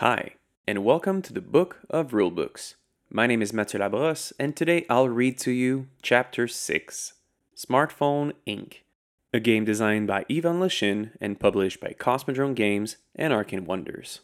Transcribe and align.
Hi, 0.00 0.34
and 0.68 0.84
welcome 0.84 1.22
to 1.22 1.32
the 1.32 1.40
Book 1.40 1.78
of 1.88 2.10
Rulebooks. 2.10 2.74
My 3.08 3.26
name 3.26 3.40
is 3.40 3.54
Mathieu 3.54 3.80
Labrosse, 3.80 4.30
and 4.38 4.54
today 4.54 4.84
I'll 4.90 5.08
read 5.08 5.38
to 5.38 5.50
you 5.50 5.86
Chapter 6.02 6.46
6 6.46 7.14
Smartphone 7.56 8.34
Inc., 8.46 8.80
a 9.32 9.40
game 9.40 9.64
designed 9.64 10.06
by 10.06 10.26
Ivan 10.30 10.60
Lashin 10.60 11.12
and 11.18 11.40
published 11.40 11.80
by 11.80 11.94
Cosmodrome 11.98 12.54
Games 12.54 12.98
and 13.14 13.32
Arcane 13.32 13.64
Wonders. 13.64 14.20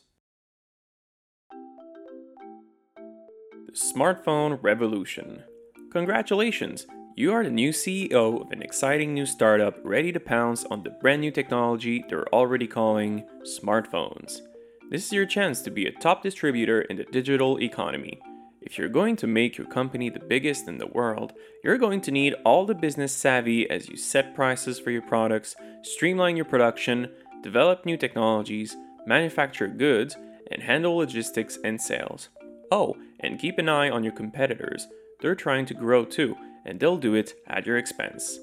The 3.65 3.73
Smartphone 3.73 4.59
Revolution. 4.61 5.43
Congratulations! 5.91 6.87
You 7.17 7.33
are 7.33 7.45
the 7.45 7.51
new 7.51 7.71
CEO 7.71 8.43
of 8.43 8.53
an 8.53 8.61
exciting 8.61 9.15
new 9.15 9.25
startup 9.25 9.79
ready 9.83 10.13
to 10.13 10.21
pounce 10.21 10.67
on 10.67 10.83
the 10.83 10.91
brand 10.91 11.23
new 11.23 11.31
technology 11.31 12.05
they're 12.11 12.29
already 12.29 12.67
calling 12.67 13.27
smartphones. 13.47 14.43
This 14.91 15.07
is 15.07 15.13
your 15.13 15.27
chance 15.27 15.63
to 15.63 15.71
be 15.71 15.87
a 15.87 15.93
top 15.93 16.23
distributor 16.23 16.83
in 16.83 16.97
the 16.97 17.05
digital 17.05 17.61
economy. 17.61 18.21
If 18.61 18.79
you're 18.79 18.89
going 18.89 19.17
to 19.17 19.27
make 19.27 19.59
your 19.59 19.67
company 19.67 20.09
the 20.09 20.21
biggest 20.21 20.69
in 20.69 20.79
the 20.79 20.87
world, 20.87 21.33
you're 21.65 21.79
going 21.79 22.01
to 22.03 22.11
need 22.11 22.35
all 22.45 22.65
the 22.65 22.75
business 22.75 23.13
savvy 23.13 23.69
as 23.69 23.89
you 23.89 23.97
set 23.97 24.35
prices 24.35 24.79
for 24.79 24.91
your 24.91 25.03
products, 25.03 25.57
streamline 25.83 26.37
your 26.37 26.45
production, 26.45 27.11
develop 27.43 27.85
new 27.85 27.97
technologies, 27.97 28.77
manufacture 29.07 29.67
goods, 29.67 30.17
and 30.51 30.63
handle 30.63 30.97
logistics 30.97 31.59
and 31.65 31.81
sales. 31.81 32.29
Oh, 32.71 32.97
and 33.21 33.39
keep 33.39 33.59
an 33.59 33.69
eye 33.69 33.91
on 33.91 34.05
your 34.05 34.13
competitors. 34.13 34.87
They're 35.21 35.35
trying 35.35 35.67
to 35.67 35.75
grow 35.75 36.05
too, 36.05 36.37
and 36.65 36.79
they'll 36.79 36.97
do 36.97 37.15
it 37.15 37.35
at 37.47 37.67
your 37.67 37.79
expense. 37.79 38.39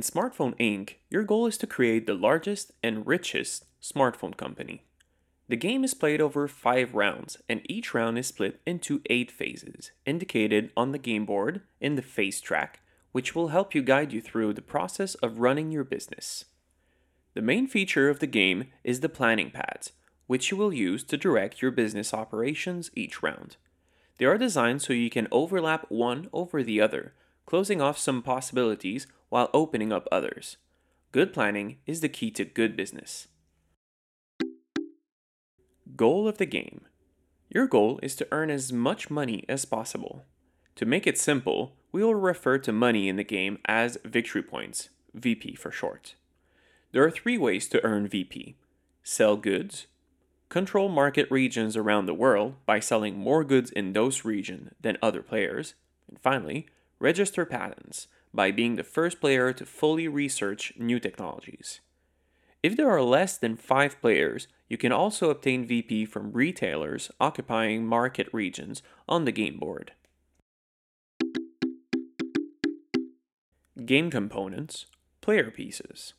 In 0.00 0.04
Smartphone 0.04 0.56
Inc., 0.56 0.94
your 1.10 1.24
goal 1.24 1.46
is 1.46 1.58
to 1.58 1.66
create 1.66 2.06
the 2.06 2.14
largest 2.14 2.72
and 2.82 3.06
richest 3.06 3.66
smartphone 3.82 4.34
company. 4.34 4.86
The 5.46 5.56
game 5.56 5.84
is 5.84 5.92
played 5.92 6.22
over 6.22 6.48
five 6.48 6.94
rounds, 6.94 7.36
and 7.50 7.60
each 7.70 7.92
round 7.92 8.16
is 8.16 8.28
split 8.28 8.62
into 8.64 9.02
eight 9.10 9.30
phases, 9.30 9.90
indicated 10.06 10.70
on 10.74 10.92
the 10.92 10.98
game 10.98 11.26
board 11.26 11.60
in 11.82 11.96
the 11.96 12.00
phase 12.00 12.40
track, 12.40 12.80
which 13.12 13.34
will 13.34 13.48
help 13.48 13.74
you 13.74 13.82
guide 13.82 14.10
you 14.10 14.22
through 14.22 14.54
the 14.54 14.62
process 14.62 15.16
of 15.16 15.40
running 15.40 15.70
your 15.70 15.84
business. 15.84 16.46
The 17.34 17.42
main 17.42 17.66
feature 17.66 18.08
of 18.08 18.20
the 18.20 18.26
game 18.26 18.68
is 18.82 19.00
the 19.00 19.10
planning 19.10 19.50
pads, 19.50 19.92
which 20.26 20.50
you 20.50 20.56
will 20.56 20.72
use 20.72 21.04
to 21.04 21.18
direct 21.18 21.60
your 21.60 21.72
business 21.72 22.14
operations 22.14 22.90
each 22.94 23.22
round. 23.22 23.58
They 24.16 24.24
are 24.24 24.38
designed 24.38 24.80
so 24.80 24.94
you 24.94 25.10
can 25.10 25.28
overlap 25.30 25.84
one 25.90 26.30
over 26.32 26.62
the 26.62 26.80
other, 26.80 27.12
closing 27.44 27.82
off 27.82 27.98
some 27.98 28.22
possibilities 28.22 29.06
while 29.30 29.48
opening 29.54 29.92
up 29.92 30.06
others. 30.12 30.58
Good 31.12 31.32
planning 31.32 31.78
is 31.86 32.02
the 32.02 32.08
key 32.08 32.30
to 32.32 32.44
good 32.44 32.76
business. 32.76 33.28
Goal 35.96 36.28
of 36.28 36.38
the 36.38 36.46
game 36.46 36.82
Your 37.48 37.66
goal 37.66 37.98
is 38.02 38.14
to 38.16 38.28
earn 38.30 38.50
as 38.50 38.72
much 38.72 39.10
money 39.10 39.44
as 39.48 39.64
possible. 39.64 40.24
To 40.76 40.86
make 40.86 41.06
it 41.06 41.18
simple, 41.18 41.74
we 41.90 42.04
will 42.04 42.14
refer 42.14 42.58
to 42.58 42.72
money 42.72 43.08
in 43.08 43.16
the 43.16 43.24
game 43.24 43.58
as 43.64 43.98
victory 44.04 44.42
points, 44.42 44.90
VP 45.14 45.56
for 45.56 45.72
short. 45.72 46.14
There 46.92 47.04
are 47.04 47.10
three 47.10 47.38
ways 47.38 47.68
to 47.68 47.84
earn 47.84 48.06
VP 48.06 48.56
sell 49.02 49.36
goods, 49.36 49.86
control 50.48 50.88
market 50.88 51.28
regions 51.30 51.76
around 51.76 52.06
the 52.06 52.14
world 52.14 52.54
by 52.66 52.78
selling 52.78 53.18
more 53.18 53.42
goods 53.42 53.70
in 53.70 53.92
those 53.92 54.24
regions 54.24 54.72
than 54.80 54.98
other 55.02 55.22
players, 55.22 55.74
and 56.06 56.18
finally, 56.20 56.66
register 56.98 57.44
patents 57.44 58.06
by 58.32 58.50
being 58.50 58.76
the 58.76 58.84
first 58.84 59.20
player 59.20 59.52
to 59.52 59.66
fully 59.66 60.08
research 60.08 60.72
new 60.78 61.00
technologies. 61.00 61.80
If 62.62 62.76
there 62.76 62.90
are 62.90 63.02
less 63.02 63.38
than 63.38 63.56
five 63.56 64.00
players, 64.00 64.46
you 64.68 64.76
can 64.76 64.92
also 64.92 65.30
obtain 65.30 65.66
VP 65.66 66.04
from 66.04 66.32
retailers 66.32 67.10
occupying 67.18 67.86
market 67.86 68.28
regions 68.32 68.82
on 69.08 69.24
the 69.24 69.32
game 69.32 69.58
board. 69.58 69.92
Game 73.84 74.10
components, 74.10 74.86
player 75.22 75.50
pieces. 75.50 76.12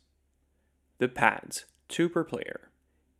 The 0.98 1.08
pads, 1.08 1.64
two 1.88 2.08
per 2.08 2.24
player. 2.24 2.68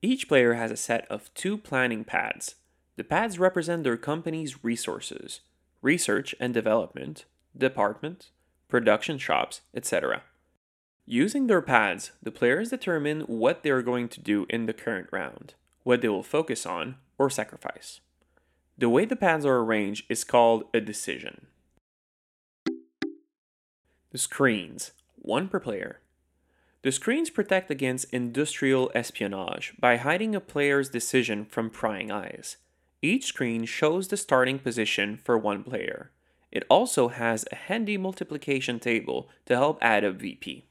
Each 0.03 0.29
player 0.29 0.55
has 0.55 0.73
a 0.73 0.77
set 0.77 1.07
of 1.09 1.33
two 1.35 1.57
planning 1.57 2.03
pads. 2.03 2.57
The 2.97 3.05
pads 3.05 3.39
represent 3.39 3.85
their 3.85 3.97
company's 3.97 4.65
resources, 4.65 5.41
research 5.81 6.35
and 6.41 6.53
development, 6.53 7.25
department, 7.57 8.31
production 8.73 9.19
shops, 9.19 9.61
etc. 9.75 10.23
Using 11.05 11.47
their 11.47 11.61
pads, 11.61 12.13
the 12.23 12.31
players 12.31 12.71
determine 12.71 13.21
what 13.23 13.63
they 13.63 13.69
are 13.69 13.83
going 13.83 14.09
to 14.09 14.19
do 14.19 14.47
in 14.49 14.65
the 14.65 14.73
current 14.73 15.09
round, 15.13 15.53
what 15.83 16.01
they 16.01 16.09
will 16.09 16.23
focus 16.23 16.65
on 16.65 16.97
or 17.19 17.29
sacrifice. 17.29 18.01
The 18.79 18.89
way 18.89 19.05
the 19.05 19.15
pads 19.15 19.45
are 19.45 19.59
arranged 19.59 20.07
is 20.09 20.25
called 20.25 20.65
a 20.73 20.81
decision. 20.81 21.49
The 24.11 24.17
screens, 24.17 24.93
one 25.17 25.49
per 25.49 25.61
player. 25.61 26.01
The 26.81 26.93
screens 26.93 27.29
protect 27.29 27.71
against 27.71 28.11
industrial 28.11 28.91
espionage 28.95 29.75
by 29.79 29.99
hiding 29.99 30.35
a 30.35 30.41
player's 30.41 30.89
decision 30.89 31.45
from 31.45 31.69
prying 31.69 32.11
eyes. 32.11 32.57
Each 33.03 33.27
screen 33.27 33.67
shows 33.67 34.09
the 34.09 34.17
starting 34.17 34.59
position 34.59 35.19
for 35.19 35.37
one 35.37 35.63
player. 35.63 36.11
It 36.53 36.65
also 36.69 37.09
has 37.09 37.47
a 37.51 37.57
handy 37.57 37.97
multiplication 37.97 38.79
table 38.79 39.31
to 39.47 39.57
help 39.57 39.79
add 39.81 40.05
up 40.05 40.17
VP. 40.17 40.67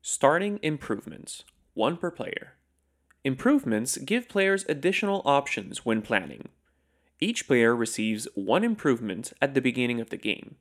Starting 0.00 0.60
improvements, 0.62 1.42
one 1.74 1.96
per 1.96 2.12
player. 2.12 2.54
Improvements 3.24 3.96
give 3.98 4.28
players 4.28 4.64
additional 4.68 5.22
options 5.24 5.84
when 5.84 6.00
planning. 6.00 6.48
Each 7.18 7.48
player 7.48 7.74
receives 7.74 8.28
one 8.36 8.62
improvement 8.62 9.32
at 9.42 9.54
the 9.54 9.60
beginning 9.60 10.00
of 10.00 10.10
the 10.10 10.16
game. 10.16 10.54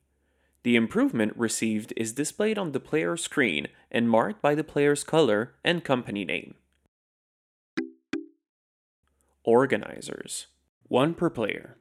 The 0.63 0.75
improvement 0.75 1.33
received 1.35 1.93
is 1.95 2.13
displayed 2.13 2.57
on 2.57 2.71
the 2.71 2.79
player 2.79 3.15
screen 3.17 3.67
and 3.91 4.09
marked 4.09 4.41
by 4.41 4.55
the 4.55 4.63
player's 4.63 5.03
color 5.03 5.53
and 5.63 5.83
company 5.83 6.25
name. 6.25 6.55
Organizers, 9.43 10.47
one 10.87 11.13
per 11.13 11.29
player. 11.29 11.77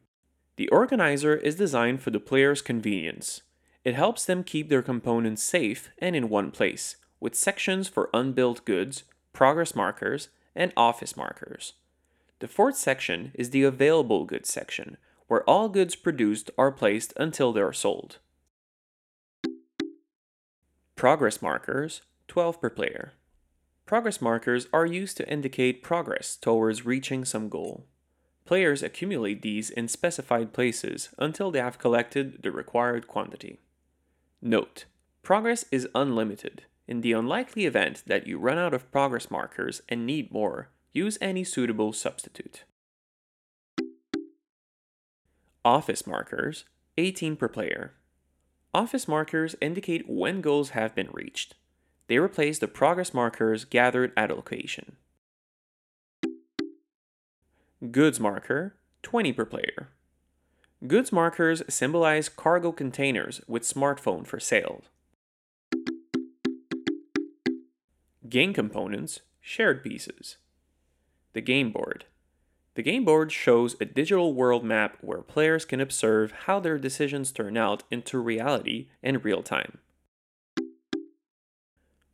The 0.56 0.68
organizer 0.68 1.34
is 1.34 1.56
designed 1.56 2.00
for 2.00 2.10
the 2.10 2.20
player's 2.20 2.62
convenience. 2.62 3.42
It 3.84 3.94
helps 3.94 4.24
them 4.24 4.44
keep 4.44 4.68
their 4.68 4.82
components 4.82 5.42
safe 5.42 5.90
and 5.98 6.14
in 6.14 6.28
one 6.28 6.50
place, 6.50 6.96
with 7.18 7.34
sections 7.34 7.88
for 7.88 8.08
unbuilt 8.14 8.64
goods, 8.64 9.02
progress 9.32 9.74
markers, 9.74 10.28
and 10.54 10.72
office 10.76 11.16
markers. 11.16 11.74
The 12.38 12.48
fourth 12.48 12.76
section 12.76 13.32
is 13.34 13.50
the 13.50 13.64
available 13.64 14.24
goods 14.24 14.48
section, 14.48 14.96
where 15.26 15.42
all 15.42 15.68
goods 15.68 15.96
produced 15.96 16.50
are 16.56 16.70
placed 16.70 17.12
until 17.16 17.52
they 17.52 17.60
are 17.60 17.72
sold. 17.72 18.18
Progress 20.94 21.42
markers, 21.42 22.02
12 22.28 22.60
per 22.60 22.70
player. 22.70 23.14
Progress 23.86 24.20
markers 24.20 24.68
are 24.72 24.86
used 24.86 25.16
to 25.16 25.28
indicate 25.28 25.82
progress 25.82 26.36
towards 26.36 26.86
reaching 26.86 27.24
some 27.24 27.48
goal. 27.48 27.86
Players 28.44 28.82
accumulate 28.82 29.40
these 29.40 29.70
in 29.70 29.88
specified 29.88 30.52
places 30.52 31.08
until 31.18 31.50
they 31.50 31.60
have 31.60 31.78
collected 31.78 32.42
the 32.42 32.52
required 32.52 33.08
quantity. 33.08 33.58
Note, 34.42 34.84
progress 35.22 35.64
is 35.72 35.88
unlimited. 35.94 36.64
In 36.86 37.00
the 37.00 37.12
unlikely 37.12 37.64
event 37.64 38.02
that 38.06 38.26
you 38.26 38.38
run 38.38 38.58
out 38.58 38.74
of 38.74 38.90
progress 38.92 39.30
markers 39.30 39.80
and 39.88 40.04
need 40.04 40.30
more, 40.30 40.68
use 40.92 41.16
any 41.22 41.42
suitable 41.42 41.94
substitute. 41.94 42.64
Office 45.64 46.06
markers, 46.06 46.64
18 46.98 47.36
per 47.36 47.48
player. 47.48 47.94
Office 48.74 49.08
markers 49.08 49.56
indicate 49.62 50.06
when 50.06 50.42
goals 50.42 50.70
have 50.70 50.94
been 50.94 51.08
reached. 51.12 51.54
They 52.06 52.18
replace 52.18 52.58
the 52.58 52.68
progress 52.68 53.14
markers 53.14 53.64
gathered 53.64 54.12
at 54.14 54.30
a 54.30 54.34
location. 54.34 54.96
Goods 57.90 58.18
marker, 58.18 58.76
20 59.02 59.32
per 59.32 59.44
player. 59.44 59.88
Goods 60.86 61.12
markers 61.12 61.62
symbolize 61.68 62.28
cargo 62.28 62.72
containers 62.72 63.42
with 63.46 63.62
smartphone 63.62 64.26
for 64.26 64.40
sale. 64.40 64.82
Game 68.28 68.54
components, 68.54 69.20
shared 69.40 69.82
pieces. 69.82 70.36
The 71.34 71.42
game 71.42 71.72
board. 71.72 72.06
The 72.74 72.82
game 72.82 73.04
board 73.04 73.30
shows 73.30 73.76
a 73.80 73.84
digital 73.84 74.32
world 74.32 74.64
map 74.64 74.96
where 75.00 75.22
players 75.22 75.64
can 75.64 75.80
observe 75.80 76.32
how 76.46 76.60
their 76.60 76.78
decisions 76.78 77.32
turn 77.32 77.56
out 77.56 77.82
into 77.90 78.18
reality 78.18 78.88
in 79.02 79.18
real 79.18 79.42
time. 79.42 79.78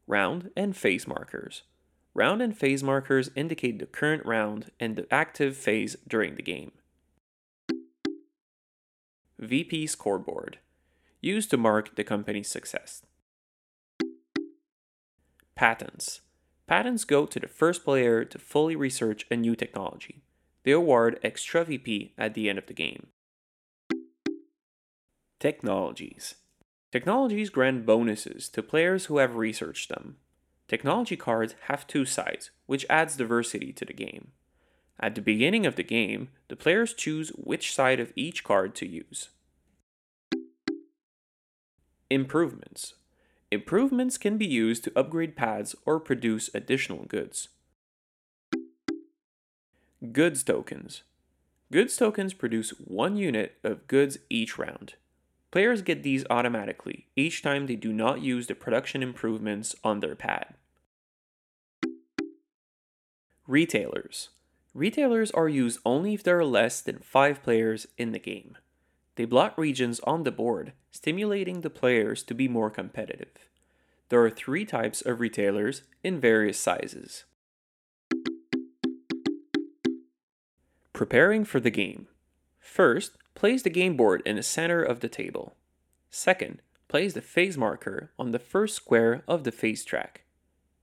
Round 0.09 0.51
and 0.57 0.77
phase 0.77 1.07
markers. 1.07 1.63
Round 2.15 2.43
and 2.43 2.57
phase 2.57 2.83
markers 2.83 3.31
indicate 3.37 3.79
the 3.79 3.87
current 3.87 4.27
round 4.27 4.71
and 4.81 4.97
the 4.97 5.07
active 5.13 5.57
phase 5.57 5.97
during 6.09 6.35
the 6.35 6.43
game. 6.43 6.73
VP 9.39 9.87
Scoreboard. 9.87 10.59
used 11.23 11.51
to 11.51 11.57
mark 11.57 11.97
the 11.97 12.05
company's 12.05 12.49
success. 12.49 13.03
Patents. 15.55 16.23
Patents 16.67 17.05
go 17.05 17.27
to 17.27 17.39
the 17.39 17.49
first 17.49 17.85
player 17.85 18.25
to 18.25 18.39
fully 18.39 18.75
research 18.75 19.27
a 19.31 19.37
new 19.37 19.55
technology. 19.55 20.23
They 20.65 20.73
award 20.73 21.19
extra 21.23 21.65
VP 21.65 22.15
at 22.19 22.35
the 22.35 22.49
end 22.49 22.59
of 22.59 22.67
the 22.67 22.75
game. 22.75 23.09
Technologies. 25.39 26.35
Technologies 26.93 27.51
grant 27.51 27.87
bonuses 27.87 28.49
to 28.51 28.63
players 28.63 29.07
who 29.07 29.19
have 29.19 29.37
researched 29.37 29.89
them. 29.89 30.17
Technology 30.71 31.17
cards 31.17 31.57
have 31.63 31.89
two 31.89 32.05
sides, 32.05 32.53
which 32.67 32.87
adds 32.89 33.17
diversity 33.17 33.73
to 33.73 33.85
the 33.85 33.93
game. 33.93 34.29
At 35.01 35.17
the 35.17 35.21
beginning 35.21 35.67
of 35.67 35.75
the 35.75 35.83
game, 35.83 36.29
the 36.47 36.55
players 36.55 36.95
choose 36.95 37.31
which 37.31 37.75
side 37.75 37.99
of 37.99 38.13
each 38.15 38.45
card 38.45 38.77
to 38.77 38.87
use. 38.87 39.31
Improvements. 42.09 42.95
Improvements 43.51 44.17
can 44.17 44.39
be 44.39 44.47
used 44.47 44.85
to 44.85 44.93
upgrade 44.97 45.35
pads 45.35 45.75
or 45.85 45.99
produce 45.99 46.49
additional 46.55 47.05
goods. 47.05 47.49
Goods 50.13 50.45
tokens. 50.45 51.03
Goods 51.73 51.97
tokens 51.97 52.33
produce 52.33 52.71
one 52.79 53.17
unit 53.17 53.59
of 53.65 53.89
goods 53.89 54.19
each 54.31 54.57
round. 54.57 54.95
Players 55.51 55.83
get 55.83 56.03
these 56.03 56.25
automatically 56.31 57.07
each 57.17 57.43
time 57.43 57.67
they 57.67 57.77
do 57.77 57.93
not 57.93 58.23
use 58.23 58.47
the 58.47 58.55
production 58.55 59.03
improvements 59.03 59.75
on 59.83 60.01
their 60.01 60.15
pad. 60.15 60.55
Retailers. 63.49 64.29
Retailers 64.75 65.33
are 65.33 65.49
used 65.49 65.81
only 65.85 66.15
if 66.15 66.23
there 66.23 66.39
are 66.39 66.45
less 66.45 66.81
than 66.81 67.01
5 67.01 67.43
players 67.43 67.89
in 67.99 68.13
the 68.13 68.21
game. 68.21 68.57
They 69.17 69.25
block 69.25 69.59
regions 69.59 69.99
on 70.05 70.23
the 70.23 70.31
board, 70.31 70.73
stimulating 70.93 71.63
the 71.63 71.71
players 71.71 72.23
to 72.25 72.35
be 72.35 72.47
more 72.47 72.71
competitive. 72.71 73.33
There 74.09 74.25
are 74.25 74.31
three 74.31 74.65
types 74.65 75.03
of 75.03 75.19
retailers 75.19 75.83
in 76.05 76.21
various 76.21 76.59
sizes. 76.59 77.25
Preparing 80.93 81.45
for 81.45 81.59
the 81.59 81.71
game. 81.71 82.07
First, 82.61 83.17
place 83.41 83.63
the 83.63 83.71
game 83.71 83.97
board 83.97 84.21
in 84.27 84.37
the 84.37 84.43
center 84.43 84.83
of 84.83 85.01
the 85.01 85.09
table. 85.09 85.57
Second, 86.11 86.61
place 86.89 87.15
the 87.15 87.23
phase 87.23 87.57
marker 87.57 88.11
on 88.19 88.33
the 88.33 88.39
first 88.39 88.77
square 88.77 89.23
of 89.27 89.45
the 89.45 89.51
phase 89.51 89.83
track. 89.83 90.25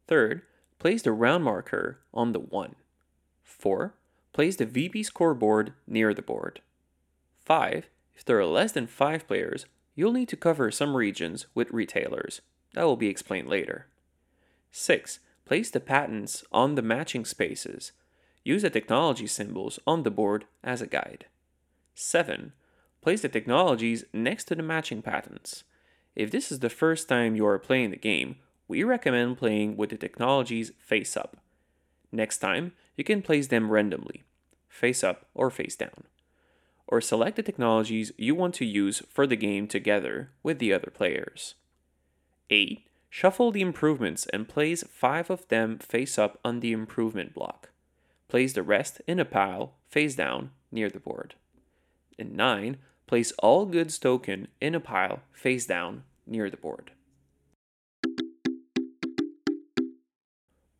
Third, 0.07 0.41
place 0.79 1.03
the 1.03 1.11
round 1.11 1.43
marker 1.43 1.99
on 2.15 2.31
the 2.31 2.39
1. 2.39 2.73
4. 3.43 3.93
Place 4.33 4.55
the 4.55 4.65
VP 4.65 5.03
scoreboard 5.03 5.73
near 5.85 6.15
the 6.15 6.23
board. 6.23 6.61
5. 7.45 7.89
If 8.15 8.25
there 8.25 8.39
are 8.39 8.45
less 8.45 8.71
than 8.71 8.87
5 8.87 9.27
players, 9.27 9.67
you'll 9.93 10.11
need 10.11 10.29
to 10.29 10.35
cover 10.35 10.71
some 10.71 10.97
regions 10.97 11.45
with 11.53 11.69
retailers. 11.69 12.41
That 12.73 12.85
will 12.85 12.97
be 12.97 13.07
explained 13.07 13.49
later. 13.49 13.85
6. 14.71 15.19
Place 15.45 15.69
the 15.69 15.79
patents 15.79 16.43
on 16.51 16.73
the 16.73 16.81
matching 16.81 17.23
spaces. 17.23 17.91
Use 18.43 18.63
the 18.63 18.71
technology 18.71 19.27
symbols 19.27 19.77
on 19.85 20.01
the 20.01 20.09
board 20.09 20.45
as 20.63 20.81
a 20.81 20.87
guide. 20.87 21.27
7. 21.99 22.53
Place 23.01 23.23
the 23.23 23.29
technologies 23.29 24.05
next 24.13 24.43
to 24.45 24.55
the 24.55 24.61
matching 24.61 25.01
patents. 25.01 25.63
If 26.15 26.29
this 26.29 26.51
is 26.51 26.59
the 26.59 26.69
first 26.69 27.09
time 27.09 27.35
you 27.35 27.45
are 27.47 27.57
playing 27.57 27.89
the 27.89 27.97
game, 27.97 28.35
we 28.67 28.83
recommend 28.83 29.39
playing 29.39 29.77
with 29.77 29.89
the 29.89 29.97
technologies 29.97 30.71
face 30.79 31.17
up. 31.17 31.37
Next 32.11 32.37
time, 32.37 32.73
you 32.95 33.03
can 33.03 33.23
place 33.23 33.47
them 33.47 33.71
randomly, 33.71 34.25
face 34.69 35.03
up 35.03 35.25
or 35.33 35.49
face 35.49 35.75
down. 35.75 36.03
Or 36.85 37.01
select 37.01 37.35
the 37.35 37.43
technologies 37.43 38.11
you 38.15 38.35
want 38.35 38.53
to 38.55 38.65
use 38.65 39.01
for 39.09 39.25
the 39.25 39.35
game 39.35 39.67
together 39.67 40.29
with 40.43 40.59
the 40.59 40.73
other 40.73 40.91
players. 40.93 41.55
8. 42.51 42.87
Shuffle 43.09 43.51
the 43.51 43.61
improvements 43.61 44.27
and 44.27 44.47
place 44.47 44.83
5 44.83 45.31
of 45.31 45.47
them 45.47 45.79
face 45.79 46.19
up 46.19 46.39
on 46.45 46.59
the 46.59 46.73
improvement 46.73 47.33
block. 47.33 47.71
Place 48.27 48.53
the 48.53 48.61
rest 48.61 49.01
in 49.07 49.19
a 49.19 49.25
pile 49.25 49.73
face 49.89 50.13
down 50.13 50.51
near 50.71 50.89
the 50.89 50.99
board. 50.99 51.33
And 52.19 52.35
9. 52.35 52.77
Place 53.05 53.31
all 53.39 53.65
goods 53.65 53.97
token 53.97 54.47
in 54.59 54.75
a 54.75 54.79
pile 54.79 55.21
face 55.31 55.65
down 55.65 56.03
near 56.25 56.49
the 56.49 56.57
board. 56.57 56.91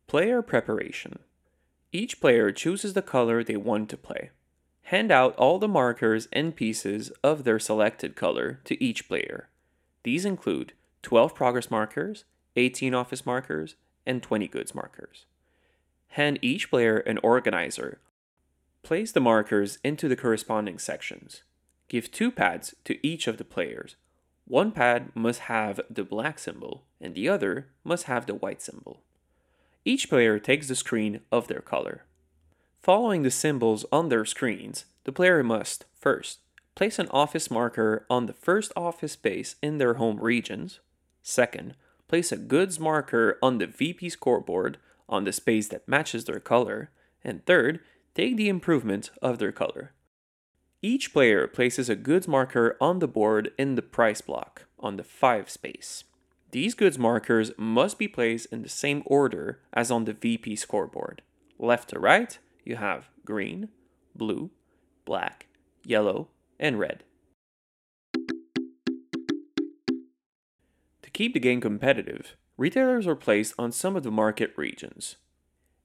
Player 0.06 0.42
preparation. 0.42 1.18
Each 1.92 2.20
player 2.20 2.50
chooses 2.52 2.94
the 2.94 3.02
color 3.02 3.42
they 3.42 3.56
want 3.56 3.88
to 3.90 3.96
play. 3.96 4.30
Hand 4.82 5.10
out 5.10 5.36
all 5.36 5.58
the 5.58 5.68
markers 5.68 6.28
and 6.32 6.56
pieces 6.56 7.10
of 7.22 7.44
their 7.44 7.58
selected 7.58 8.16
color 8.16 8.60
to 8.64 8.82
each 8.82 9.06
player. 9.06 9.48
These 10.02 10.24
include 10.24 10.72
12 11.02 11.34
progress 11.34 11.70
markers, 11.70 12.24
18 12.56 12.94
office 12.94 13.26
markers, 13.26 13.74
and 14.06 14.22
20 14.22 14.48
goods 14.48 14.74
markers. 14.74 15.26
Hand 16.08 16.38
each 16.40 16.70
player 16.70 16.96
an 16.96 17.18
organizer. 17.22 17.98
Place 18.88 19.12
the 19.12 19.20
markers 19.20 19.76
into 19.84 20.08
the 20.08 20.16
corresponding 20.16 20.78
sections. 20.78 21.42
Give 21.88 22.10
two 22.10 22.30
pads 22.30 22.74
to 22.84 23.06
each 23.06 23.26
of 23.26 23.36
the 23.36 23.44
players. 23.44 23.96
One 24.46 24.72
pad 24.72 25.10
must 25.14 25.40
have 25.40 25.78
the 25.90 26.04
black 26.04 26.38
symbol, 26.38 26.84
and 26.98 27.14
the 27.14 27.28
other 27.28 27.66
must 27.84 28.04
have 28.04 28.24
the 28.24 28.34
white 28.34 28.62
symbol. 28.62 29.02
Each 29.84 30.08
player 30.08 30.38
takes 30.38 30.68
the 30.68 30.74
screen 30.74 31.20
of 31.30 31.48
their 31.48 31.60
color. 31.60 32.06
Following 32.80 33.24
the 33.24 33.30
symbols 33.30 33.84
on 33.92 34.08
their 34.08 34.24
screens, 34.24 34.86
the 35.04 35.12
player 35.12 35.42
must, 35.44 35.84
first, 35.94 36.38
place 36.74 36.98
an 36.98 37.08
office 37.10 37.50
marker 37.50 38.06
on 38.08 38.24
the 38.24 38.32
first 38.32 38.72
office 38.74 39.12
space 39.12 39.56
in 39.60 39.76
their 39.76 39.94
home 39.94 40.18
regions. 40.18 40.80
Second, 41.22 41.74
place 42.08 42.32
a 42.32 42.38
goods 42.38 42.80
marker 42.80 43.38
on 43.42 43.58
the 43.58 43.66
VP 43.66 44.08
scoreboard 44.08 44.78
on 45.10 45.24
the 45.24 45.32
space 45.34 45.68
that 45.68 45.86
matches 45.86 46.24
their 46.24 46.40
color. 46.40 46.88
And 47.22 47.44
third, 47.44 47.80
take 48.18 48.36
the 48.36 48.48
improvement 48.48 49.10
of 49.22 49.38
their 49.38 49.52
color. 49.52 49.92
Each 50.82 51.12
player 51.12 51.46
places 51.46 51.88
a 51.88 51.94
goods 51.94 52.26
marker 52.26 52.76
on 52.80 52.98
the 52.98 53.06
board 53.06 53.52
in 53.56 53.76
the 53.76 53.82
price 53.82 54.20
block 54.20 54.64
on 54.80 54.96
the 54.96 55.04
5 55.04 55.48
space. 55.48 56.02
These 56.50 56.74
goods 56.74 56.98
markers 56.98 57.52
must 57.56 57.96
be 57.96 58.08
placed 58.08 58.46
in 58.52 58.62
the 58.62 58.68
same 58.68 59.04
order 59.06 59.60
as 59.72 59.92
on 59.92 60.04
the 60.04 60.14
VP 60.14 60.56
scoreboard. 60.56 61.22
Left 61.60 61.90
to 61.90 62.00
right, 62.00 62.36
you 62.64 62.74
have 62.74 63.08
green, 63.24 63.68
blue, 64.16 64.50
black, 65.04 65.46
yellow, 65.84 66.26
and 66.58 66.76
red. 66.76 67.04
To 71.02 71.10
keep 71.12 71.34
the 71.34 71.40
game 71.40 71.60
competitive, 71.60 72.34
retailers 72.56 73.06
are 73.06 73.14
placed 73.14 73.54
on 73.60 73.70
some 73.70 73.94
of 73.94 74.02
the 74.02 74.10
market 74.10 74.52
regions. 74.56 75.18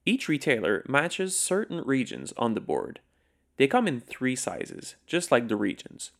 Each 0.06 0.28
retailer 0.28 0.84
matches 0.86 1.38
certain 1.38 1.80
regions 1.82 2.34
on 2.36 2.54
the 2.54 2.60
board. 2.60 3.00
They 3.56 3.66
come 3.66 3.88
in 3.88 4.00
three 4.00 4.36
sizes, 4.36 4.96
just 5.06 5.30
like 5.30 5.48
the 5.48 5.56
regions 5.56 6.10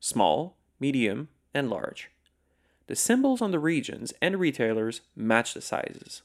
small, 0.00 0.56
medium, 0.80 1.28
and 1.54 1.70
large. 1.70 2.10
The 2.88 2.96
symbols 2.96 3.40
on 3.40 3.52
the 3.52 3.60
regions 3.60 4.12
and 4.20 4.40
retailers 4.40 5.00
match 5.14 5.54
the 5.54 5.60
sizes. 5.60 6.22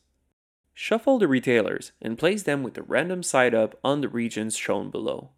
Shuffle 0.73 1.19
the 1.19 1.27
retailers 1.27 1.91
and 2.01 2.17
place 2.17 2.43
them 2.43 2.63
with 2.63 2.73
the 2.73 2.81
random 2.81 3.23
side 3.23 3.53
up 3.53 3.79
on 3.83 4.01
the 4.01 4.09
regions 4.09 4.57
shown 4.57 4.89
below. 4.89 5.29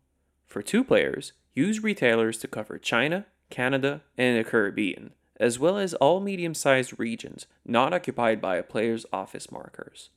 For 0.45 0.61
two 0.61 0.83
players, 0.83 1.33
use 1.53 1.83
retailers 1.83 2.37
to 2.39 2.47
cover 2.47 2.77
China, 2.77 3.25
Canada, 3.49 4.01
and 4.17 4.37
the 4.37 4.49
Caribbean, 4.49 5.11
as 5.39 5.59
well 5.59 5.77
as 5.77 5.93
all 5.95 6.19
medium 6.19 6.53
sized 6.53 6.97
regions 6.97 7.45
not 7.65 7.93
occupied 7.93 8.41
by 8.41 8.55
a 8.55 8.63
player's 8.63 9.05
office 9.11 9.51
markers. 9.51 10.09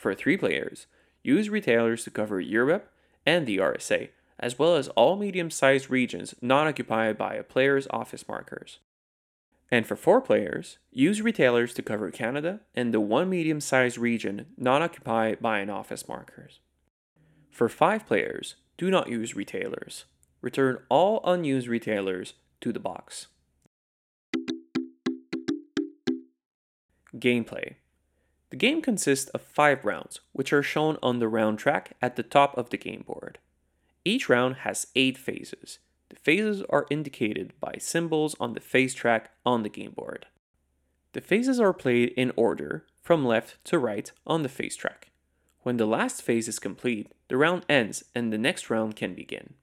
For 0.00 0.14
three 0.14 0.38
players, 0.38 0.86
use 1.22 1.50
retailers 1.50 2.04
to 2.04 2.10
cover 2.10 2.40
Europe 2.40 2.90
and 3.26 3.46
the 3.46 3.58
RSA, 3.58 4.08
as 4.38 4.58
well 4.58 4.74
as 4.74 4.88
all 4.88 5.14
medium 5.14 5.50
sized 5.50 5.90
regions 5.90 6.34
not 6.40 6.66
occupied 6.66 7.18
by 7.18 7.34
a 7.34 7.42
player's 7.42 7.86
office 7.90 8.26
markers. 8.26 8.78
And 9.70 9.86
for 9.86 9.96
four 9.96 10.22
players, 10.22 10.78
use 10.90 11.20
retailers 11.20 11.74
to 11.74 11.82
cover 11.82 12.10
Canada 12.10 12.60
and 12.74 12.94
the 12.94 12.98
one 12.98 13.28
medium 13.28 13.60
sized 13.60 13.98
region 13.98 14.46
not 14.56 14.80
occupied 14.80 15.38
by 15.38 15.58
an 15.58 15.68
office 15.68 16.08
markers. 16.08 16.60
For 17.50 17.68
five 17.68 18.06
players, 18.06 18.54
do 18.78 18.90
not 18.90 19.10
use 19.10 19.36
retailers. 19.36 20.06
Return 20.40 20.78
all 20.88 21.20
unused 21.24 21.68
retailers 21.68 22.32
to 22.62 22.72
the 22.72 22.80
box. 22.80 23.26
Gameplay 27.14 27.74
The 28.50 28.56
game 28.56 28.82
consists 28.82 29.30
of 29.30 29.42
five 29.42 29.84
rounds, 29.84 30.20
which 30.32 30.52
are 30.52 30.62
shown 30.62 30.98
on 31.02 31.18
the 31.18 31.28
round 31.28 31.58
track 31.58 31.92
at 32.02 32.16
the 32.16 32.22
top 32.22 32.56
of 32.58 32.70
the 32.70 32.76
game 32.76 33.04
board. 33.06 33.38
Each 34.04 34.28
round 34.28 34.56
has 34.56 34.88
eight 34.94 35.16
phases 35.16 35.78
the 36.10 36.16
phases 36.16 36.62
are 36.68 36.86
indicated 36.90 37.52
by 37.60 37.76
symbols 37.78 38.34
on 38.40 38.52
the 38.52 38.60
phase 38.60 38.94
track 38.94 39.30
on 39.46 39.62
the 39.62 39.68
game 39.68 39.92
board. 39.92 40.26
The 41.12 41.20
phases 41.20 41.58
are 41.60 41.72
played 41.72 42.10
in 42.16 42.32
order 42.36 42.84
from 43.00 43.24
left 43.24 43.64
to 43.66 43.78
right 43.78 44.10
on 44.26 44.42
the 44.42 44.48
phase 44.48 44.76
track. 44.76 45.10
When 45.62 45.76
the 45.76 45.86
last 45.86 46.22
phase 46.22 46.48
is 46.48 46.58
complete, 46.58 47.12
the 47.28 47.36
round 47.36 47.64
ends 47.68 48.04
and 48.14 48.32
the 48.32 48.38
next 48.38 48.70
round 48.70 48.96
can 48.96 49.14
begin. 49.14 49.54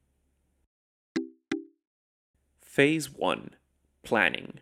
Phase 2.61 3.11
1 3.11 3.51
Planning 4.03 4.59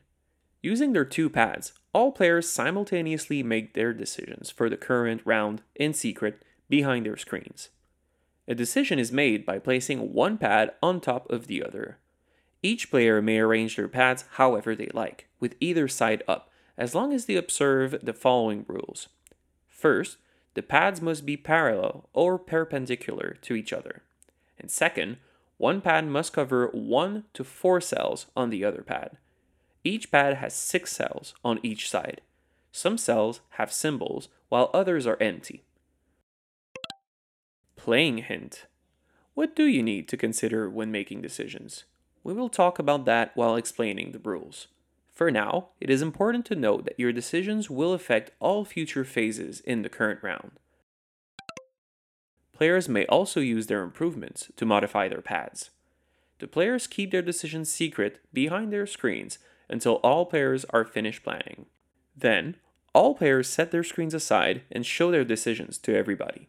Using 0.64 0.94
their 0.94 1.06
two 1.06 1.30
pads, 1.30 1.74
all 1.96 2.12
players 2.12 2.50
simultaneously 2.50 3.42
make 3.42 3.74
their 3.74 3.94
decisions 3.94 4.52
for 4.52 4.70
the 4.70 4.76
current 4.76 5.22
round 5.24 5.62
in 5.76 5.94
secret 5.94 6.44
behind 6.68 7.06
their 7.06 7.16
screens. 7.16 7.70
A 8.50 8.54
decision 8.54 9.00
is 9.00 9.14
made 9.14 9.46
by 9.46 9.60
placing 9.60 10.12
one 10.12 10.38
pad 10.38 10.74
on 10.84 11.00
top 11.00 11.32
of 11.32 11.48
the 11.48 11.64
other. 11.64 11.98
Each 12.62 12.92
player 12.92 13.22
may 13.22 13.40
arrange 13.40 13.78
their 13.78 13.88
pads 13.88 14.26
however 14.32 14.76
they 14.76 14.90
like, 14.94 15.30
with 15.40 15.56
either 15.62 15.88
side 15.88 16.22
up, 16.28 16.52
as 16.78 16.94
long 16.94 17.14
as 17.14 17.28
they 17.28 17.38
observe 17.38 17.96
the 18.04 18.14
following 18.14 18.66
rules. 18.68 19.08
First, 19.70 20.18
the 20.54 20.64
pads 20.64 21.02
must 21.02 21.26
be 21.26 21.38
parallel 21.38 22.10
or 22.12 22.38
perpendicular 22.38 23.38
to 23.44 23.56
each 23.56 23.72
other. 23.72 24.02
And 24.60 24.70
second, 24.70 25.16
one 25.56 25.80
pad 25.80 26.08
must 26.08 26.34
cover 26.34 26.68
one 26.74 27.24
to 27.34 27.46
four 27.46 27.80
cells 27.80 28.26
on 28.36 28.50
the 28.50 28.66
other 28.66 28.82
pad. 28.82 29.18
Each 29.86 30.10
pad 30.10 30.38
has 30.38 30.56
six 30.56 30.92
cells 30.92 31.36
on 31.46 31.60
each 31.62 31.88
side. 31.90 32.22
Some 32.72 32.98
cells 32.98 33.42
have 33.52 33.72
symbols, 33.72 34.30
while 34.50 34.72
others 34.74 35.06
are 35.06 35.22
empty. 35.22 35.64
Playing 37.76 38.18
hint. 38.18 38.66
What 39.36 39.56
do 39.56 39.66
you 39.66 39.84
need 39.84 40.08
to 40.08 40.18
consider 40.18 40.68
when 40.68 40.92
making 40.92 41.22
decisions? 41.22 41.84
We 42.24 42.34
will 42.34 42.50
talk 42.50 42.80
about 42.80 43.06
that 43.06 43.32
while 43.36 43.56
explaining 43.56 44.12
the 44.12 44.20
rules. 44.20 44.68
For 45.14 45.30
now, 45.30 45.70
it 45.80 45.92
is 45.92 46.02
important 46.02 46.46
to 46.48 46.56
note 46.56 46.86
that 46.86 47.00
your 47.00 47.14
decisions 47.14 47.70
will 47.70 47.94
affect 47.94 48.32
all 48.40 48.66
future 48.66 49.06
phases 49.06 49.60
in 49.60 49.84
the 49.84 49.90
current 49.90 50.24
round. 50.24 50.54
Players 52.54 52.90
may 52.90 53.06
also 53.06 53.40
use 53.40 53.68
their 53.68 53.84
improvements 53.84 54.50
to 54.56 54.66
modify 54.66 55.08
their 55.08 55.22
pads. 55.22 55.70
The 56.40 56.48
players 56.48 56.88
keep 56.88 57.12
their 57.12 57.22
decisions 57.22 57.70
secret 57.70 58.20
behind 58.34 58.74
their 58.74 58.88
screens 58.88 59.38
until 59.70 59.96
all 59.96 60.26
players 60.26 60.66
are 60.72 60.86
finished 60.86 61.24
planning. 61.24 61.66
Then, 62.16 62.58
all 62.94 63.16
players 63.16 63.50
set 63.50 63.72
their 63.72 63.84
screens 63.84 64.14
aside 64.14 64.62
and 64.72 64.86
show 64.86 65.12
their 65.12 65.26
decisions 65.26 65.78
to 65.80 65.96
everybody. 65.96 66.48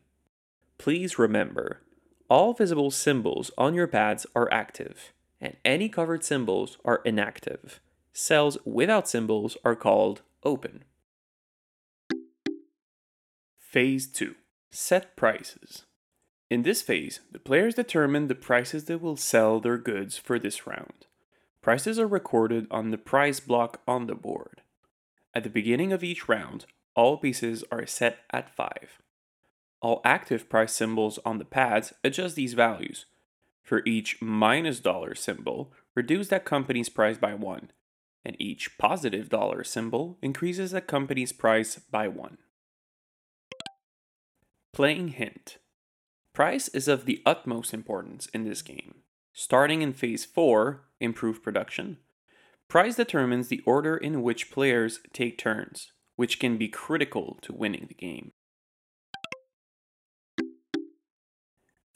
Please 0.78 1.18
remember, 1.18 1.80
all 2.28 2.52
visible 2.52 2.90
symbols 2.90 3.50
on 3.56 3.74
your 3.74 3.86
pads 3.86 4.26
are 4.34 4.52
active, 4.52 5.12
and 5.40 5.56
any 5.64 5.88
covered 5.88 6.24
symbols 6.24 6.78
are 6.84 7.02
inactive. 7.04 7.80
Cells 8.12 8.58
without 8.64 9.08
symbols 9.08 9.56
are 9.64 9.76
called 9.76 10.22
open. 10.42 10.84
Phase 13.58 14.06
2 14.06 14.34
Set 14.70 15.16
prices. 15.16 15.84
In 16.48 16.62
this 16.62 16.82
phase, 16.82 17.20
the 17.32 17.38
players 17.38 17.74
determine 17.74 18.28
the 18.28 18.34
prices 18.34 18.84
they 18.84 18.96
will 18.96 19.16
sell 19.16 19.58
their 19.58 19.78
goods 19.78 20.16
for 20.16 20.38
this 20.38 20.66
round. 20.66 21.05
Prices 21.66 21.98
are 21.98 22.06
recorded 22.06 22.68
on 22.70 22.92
the 22.92 22.96
price 22.96 23.40
block 23.40 23.80
on 23.88 24.06
the 24.06 24.14
board. 24.14 24.62
At 25.34 25.42
the 25.42 25.50
beginning 25.50 25.92
of 25.92 26.04
each 26.04 26.28
round, 26.28 26.64
all 26.94 27.16
pieces 27.16 27.64
are 27.72 27.84
set 27.86 28.18
at 28.30 28.54
5. 28.54 29.00
All 29.80 30.00
active 30.04 30.48
price 30.48 30.72
symbols 30.72 31.18
on 31.24 31.38
the 31.38 31.44
pads 31.44 31.92
adjust 32.04 32.36
these 32.36 32.54
values. 32.54 33.06
For 33.64 33.82
each 33.84 34.22
minus 34.22 34.78
dollar 34.78 35.16
symbol, 35.16 35.72
reduce 35.96 36.28
that 36.28 36.44
company's 36.44 36.88
price 36.88 37.18
by 37.18 37.34
1, 37.34 37.72
and 38.24 38.36
each 38.38 38.78
positive 38.78 39.28
dollar 39.28 39.64
symbol 39.64 40.18
increases 40.22 40.70
that 40.70 40.86
company's 40.86 41.32
price 41.32 41.80
by 41.90 42.06
1. 42.06 42.38
Playing 44.72 45.08
hint. 45.08 45.58
Price 46.32 46.68
is 46.68 46.86
of 46.86 47.06
the 47.06 47.22
utmost 47.26 47.74
importance 47.74 48.26
in 48.26 48.44
this 48.44 48.62
game. 48.62 48.98
Starting 49.32 49.82
in 49.82 49.92
phase 49.92 50.24
4, 50.24 50.85
improve 51.00 51.42
production, 51.42 51.98
price 52.68 52.96
determines 52.96 53.48
the 53.48 53.62
order 53.66 53.96
in 53.96 54.22
which 54.22 54.50
players 54.50 55.00
take 55.12 55.38
turns, 55.38 55.92
which 56.16 56.38
can 56.38 56.56
be 56.56 56.68
critical 56.68 57.38
to 57.42 57.52
winning 57.52 57.86
the 57.88 57.94
game. 57.94 58.32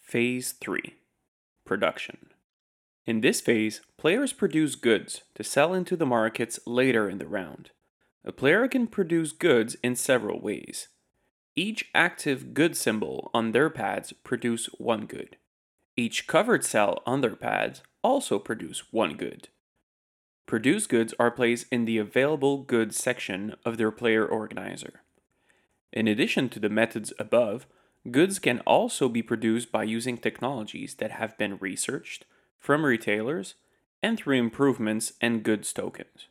Phase 0.01 0.53
3 0.53 0.95
Production 1.65 2.31
In 3.07 3.21
this 3.21 3.41
phase, 3.41 3.81
players 3.97 4.33
produce 4.33 4.75
goods 4.75 5.23
to 5.37 5.45
sell 5.45 5.73
into 5.73 5.97
the 5.97 6.07
markets 6.07 6.59
later 6.67 7.09
in 7.09 7.19
the 7.19 7.29
round. 7.29 7.71
A 8.25 8.33
player 8.33 8.67
can 8.69 8.87
produce 8.87 9.33
goods 9.33 9.77
in 9.83 9.97
several 9.97 10.41
ways. 10.41 10.89
Each 11.57 11.91
active 11.95 12.55
good 12.55 12.77
symbol 12.77 13.31
on 13.33 13.53
their 13.53 13.71
pads 13.71 14.13
produce 14.13 14.67
one 14.79 15.07
good. 15.07 15.37
Each 15.97 16.27
covered 16.27 16.65
cell 16.65 17.03
on 17.07 17.21
their 17.21 17.37
pads 17.37 17.83
also 18.03 18.39
produce 18.39 18.93
one 18.93 19.17
good. 19.17 19.49
Produced 20.47 20.89
goods 20.89 21.15
are 21.19 21.31
placed 21.31 21.67
in 21.71 21.85
the 21.85 21.99
available 21.99 22.59
goods 22.59 22.97
section 22.97 23.55
of 23.65 23.77
their 23.77 23.91
player 23.91 24.27
organizer. 24.27 25.03
In 25.93 26.09
addition 26.09 26.49
to 26.51 26.61
the 26.61 26.69
methods 26.69 27.13
above, 27.19 27.67
goods 28.11 28.39
can 28.39 28.61
also 28.61 29.09
be 29.09 29.23
produced 29.23 29.71
by 29.71 29.85
using 29.85 30.19
technologies 30.19 30.95
that 30.97 31.13
have 31.13 31.39
been 31.39 31.59
researched 31.59 32.25
from 32.59 32.85
retailers 32.85 33.55
and 34.03 34.19
through 34.19 34.39
improvements 34.39 35.13
and 35.21 35.43
goods 35.43 35.73
tokens. 35.73 36.27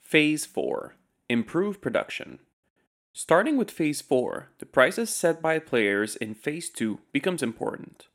Phase 0.00 0.44
4 0.44 0.96
Improve 1.28 1.80
production. 1.80 2.40
Starting 3.12 3.56
with 3.56 3.70
phase 3.70 4.00
4, 4.00 4.50
the 4.58 4.66
prices 4.66 5.10
set 5.10 5.40
by 5.40 5.58
players 5.58 6.16
in 6.16 6.34
phase 6.34 6.68
2 6.68 6.98
becomes 7.12 7.42
important. 7.42 8.08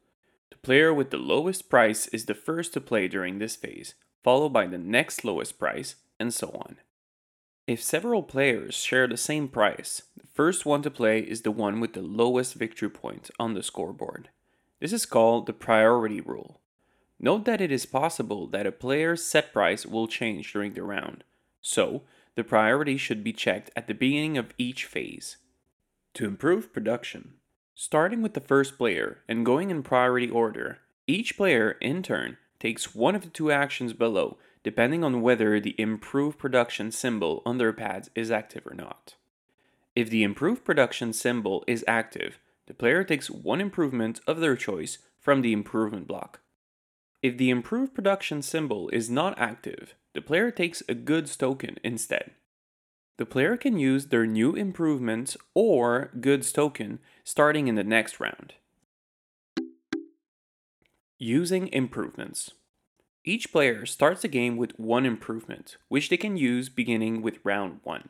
Player 0.66 0.92
with 0.92 1.12
the 1.12 1.18
lowest 1.18 1.70
price 1.70 2.08
is 2.08 2.26
the 2.26 2.34
first 2.34 2.74
to 2.74 2.82
play 2.82 3.08
during 3.08 3.38
this 3.38 3.56
phase, 3.56 3.94
followed 4.24 4.50
by 4.50 4.66
the 4.66 4.80
next 4.80 5.24
lowest 5.24 5.60
price, 5.60 5.94
and 6.20 6.34
so 6.34 6.50
on. 6.56 6.78
If 7.68 7.84
several 7.84 8.24
players 8.24 8.74
share 8.74 9.08
the 9.08 9.16
same 9.16 9.48
price, 9.48 10.02
the 10.18 10.26
first 10.34 10.66
one 10.66 10.82
to 10.82 10.90
play 10.90 11.20
is 11.20 11.44
the 11.44 11.52
one 11.52 11.80
with 11.80 11.94
the 11.94 12.02
lowest 12.02 12.56
victory 12.56 12.90
point 12.90 13.30
on 13.40 13.54
the 13.54 13.62
scoreboard. 13.62 14.30
This 14.80 14.92
is 14.92 15.06
called 15.06 15.46
the 15.46 15.54
priority 15.54 16.20
rule. 16.20 16.62
Note 17.20 17.46
that 17.46 17.62
it 17.62 17.72
is 17.72 17.86
possible 17.86 18.48
that 18.48 18.66
a 18.66 18.72
player's 18.72 19.24
set 19.24 19.54
price 19.54 19.86
will 19.86 20.08
change 20.08 20.52
during 20.52 20.74
the 20.74 20.82
round, 20.82 21.24
so 21.62 22.02
the 22.34 22.44
priority 22.44 22.98
should 22.98 23.24
be 23.24 23.34
checked 23.34 23.70
at 23.76 23.86
the 23.86 23.94
beginning 23.94 24.36
of 24.36 24.52
each 24.58 24.86
phase. 24.86 25.38
To 26.16 26.26
improve 26.26 26.74
production, 26.74 27.36
starting 27.76 28.22
with 28.22 28.34
the 28.34 28.42
first 28.42 28.78
player 28.78 29.20
and 29.28 29.46
going 29.46 29.70
in 29.70 29.84
priority 29.84 30.30
order, 30.30 30.80
each 31.06 31.38
player 31.38 31.72
in 31.82 32.02
turn 32.02 32.38
takes 32.58 32.96
one 32.96 33.14
of 33.16 33.22
the 33.22 33.30
two 33.30 33.52
actions 33.52 33.94
below 33.94 34.38
depending 34.64 35.04
on 35.04 35.22
whether 35.22 35.60
the 35.60 35.80
improve 35.80 36.40
production 36.40 36.92
symbol 36.92 37.44
on 37.46 37.60
their 37.60 37.72
pads 37.72 38.10
is 38.16 38.32
active 38.32 38.66
or 38.66 38.74
not. 38.74 39.14
If 39.96 40.10
the 40.10 40.24
improve 40.24 40.66
production 40.66 41.14
symbol 41.14 41.64
is 41.68 41.86
active, 41.88 42.40
the 42.66 42.74
player 42.74 43.04
takes 43.04 43.30
one 43.30 43.62
improvement 43.62 44.22
of 44.26 44.40
their 44.40 44.56
choice 44.56 44.98
from 45.20 45.44
the 45.44 45.54
improvement 45.54 46.08
block. 46.08 46.40
If 47.22 47.38
the 47.38 47.52
improve 47.52 47.94
production 47.94 48.42
symbol 48.42 48.90
is 48.90 49.08
not 49.08 49.38
active, 49.38 49.94
the 50.14 50.22
player 50.22 50.50
takes 50.50 50.82
a 50.90 50.96
goods 50.96 51.38
token 51.38 51.78
instead. 51.84 52.32
The 53.18 53.26
player 53.26 53.56
can 53.56 53.78
use 53.78 54.08
their 54.08 54.26
new 54.26 54.54
improvements 54.54 55.38
or 55.54 56.12
goods 56.20 56.52
token 56.52 57.00
starting 57.24 57.68
in 57.68 57.76
the 57.76 57.84
next 57.84 58.20
round. 58.20 58.56
Using 61.18 61.70
improvements. 61.70 62.52
Each 63.24 63.52
player 63.52 63.86
starts 63.86 64.22
the 64.22 64.28
game 64.28 64.58
with 64.58 64.78
one 64.78 65.06
improvement, 65.06 65.78
which 65.88 66.10
they 66.10 66.18
can 66.18 66.38
use 66.38 66.70
beginning 66.70 67.22
with 67.22 67.40
round 67.44 67.80
1. 67.84 68.10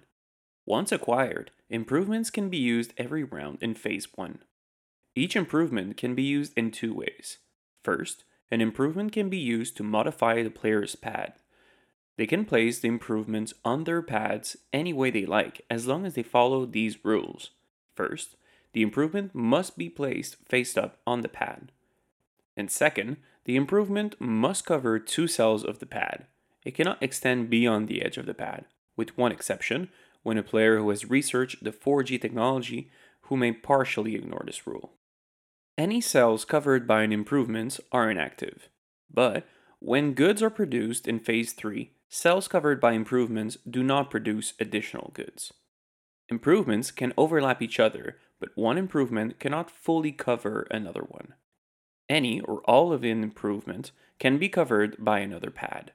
Once 0.66 0.92
acquired, 0.92 1.52
improvements 1.70 2.32
can 2.32 2.50
be 2.50 2.58
used 2.58 2.94
every 2.98 3.24
round 3.24 3.60
in 3.62 3.76
phase 3.76 4.08
1. 4.16 4.40
Each 5.16 5.36
improvement 5.36 5.96
can 5.96 6.16
be 6.16 6.24
used 6.24 6.52
in 6.58 6.72
two 6.72 6.94
ways. 6.94 7.38
First, 7.84 8.26
an 8.50 8.60
improvement 8.60 9.12
can 9.12 9.30
be 9.30 9.38
used 9.38 9.78
to 9.78 9.84
modify 9.84 10.42
the 10.42 10.50
player's 10.50 10.96
pad. 10.96 11.34
They 12.18 12.28
can 12.28 12.46
place 12.46 12.80
the 12.80 12.88
improvements 12.88 13.54
on 13.64 13.84
their 13.84 14.02
pads 14.02 14.56
any 14.72 14.94
way 14.94 15.10
they 15.10 15.26
like 15.26 15.62
as 15.70 15.86
long 15.86 16.06
as 16.06 16.14
they 16.14 16.24
follow 16.24 16.66
these 16.66 17.04
rules. 17.04 17.52
First, 17.96 18.38
the 18.74 18.82
improvement 18.82 19.34
must 19.34 19.78
be 19.78 19.90
placed 19.90 20.38
face 20.48 20.78
up 20.78 21.00
on 21.06 21.22
the 21.22 21.30
pad. 21.30 21.72
And 22.58 22.72
second, 22.72 23.18
the 23.44 23.56
improvement 23.56 24.16
must 24.20 24.66
cover 24.66 24.98
two 25.00 25.28
cells 25.28 25.64
of 25.64 25.80
the 25.80 25.86
pad. 25.86 26.26
It 26.64 26.76
cannot 26.76 27.02
extend 27.02 27.50
beyond 27.50 27.88
the 27.88 28.02
edge 28.02 28.18
of 28.18 28.26
the 28.26 28.34
pad, 28.34 28.66
with 28.96 29.18
one 29.18 29.32
exception 29.32 29.90
when 30.24 30.38
a 30.38 30.44
player 30.44 30.80
who 30.80 30.90
has 30.90 31.10
researched 31.10 31.64
the 31.64 31.72
4G 31.72 32.20
technology 32.20 32.90
who 33.24 33.38
may 33.38 33.52
partially 33.52 34.16
ignore 34.16 34.44
this 34.46 34.66
rule. 34.66 34.94
Any 35.78 36.02
cells 36.02 36.46
covered 36.46 36.88
by 36.88 37.04
an 37.04 37.12
improvement 37.12 37.80
are 37.92 38.10
inactive, 38.10 38.70
but 39.14 39.46
when 39.80 40.14
goods 40.14 40.42
are 40.42 40.50
produced 40.50 41.08
in 41.08 41.20
phase 41.20 41.54
3, 41.54 41.92
cells 42.16 42.48
covered 42.48 42.80
by 42.80 42.94
improvements 42.94 43.58
do 43.70 43.84
not 43.84 44.10
produce 44.10 44.54
additional 44.60 45.12
goods. 45.14 45.54
Improvements 46.30 46.90
can 46.90 47.14
overlap 47.18 47.62
each 47.62 47.80
other, 47.80 48.18
but 48.40 48.56
one 48.56 48.78
improvement 48.78 49.40
cannot 49.40 49.70
fully 49.70 50.12
cover 50.12 50.66
another 50.72 51.02
one. 51.02 51.34
Any 52.08 52.40
or 52.42 52.62
all 52.62 52.94
of 52.94 53.04
an 53.04 53.22
improvement 53.22 53.92
can 54.18 54.38
be 54.38 54.48
covered 54.48 54.96
by 54.98 55.20
another 55.20 55.52
pad. 55.52 55.92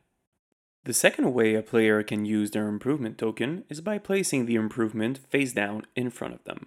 The 0.85 0.93
second 0.93 1.33
way 1.33 1.55
a 1.55 1.63
player 1.63 2.03
can 2.03 2.25
use 2.25 2.51
their 2.51 2.69
improvement 2.69 3.19
token 3.19 3.65
is 3.69 3.81
by 3.81 3.99
placing 3.99 4.47
the 4.47 4.57
improvement 4.57 5.19
face 5.31 5.53
down 5.53 5.87
in 5.97 6.11
front 6.11 6.35
of 6.35 6.45
them. 6.45 6.67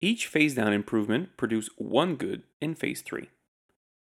Each 0.00 0.26
face 0.26 0.54
down 0.54 0.72
improvement 0.72 1.36
produces 1.36 1.70
one 1.76 2.16
good 2.16 2.42
in 2.60 2.74
phase 2.74 3.02
3. 3.02 3.28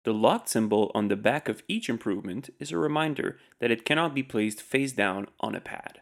The 0.04 0.12
locked 0.12 0.50
symbol 0.50 0.92
on 0.94 1.08
the 1.08 1.16
back 1.16 1.49
of 1.49 1.62
each 1.66 1.88
improvement 1.88 2.50
is 2.61 2.70
a 2.70 2.78
reminder 2.78 3.38
that 3.58 3.70
it 3.70 3.87
cannot 3.87 4.14
be 4.14 4.23
placed 4.23 4.61
face 4.61 4.92
down 4.92 5.28
on 5.40 5.54
a 5.54 5.61
pad. 5.61 6.00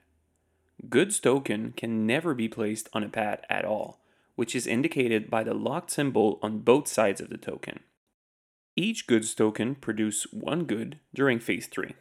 Goods 0.88 1.20
token 1.20 1.72
can 1.76 2.04
never 2.04 2.34
be 2.34 2.48
placed 2.48 2.88
on 2.92 3.04
a 3.04 3.08
pad 3.08 3.46
at 3.48 3.64
all, 3.64 4.00
which 4.34 4.56
is 4.56 4.66
indicated 4.66 5.30
by 5.30 5.44
the 5.44 5.54
locked 5.54 5.92
symbol 5.92 6.40
on 6.42 6.58
both 6.58 6.88
sides 6.88 7.20
of 7.20 7.30
the 7.30 7.38
token. 7.38 7.78
Each 8.74 9.06
goods 9.06 9.34
token 9.34 9.76
produces 9.76 10.32
one 10.32 10.64
good 10.64 10.98
during 11.14 11.38
phase 11.38 11.68
3. 11.68 11.94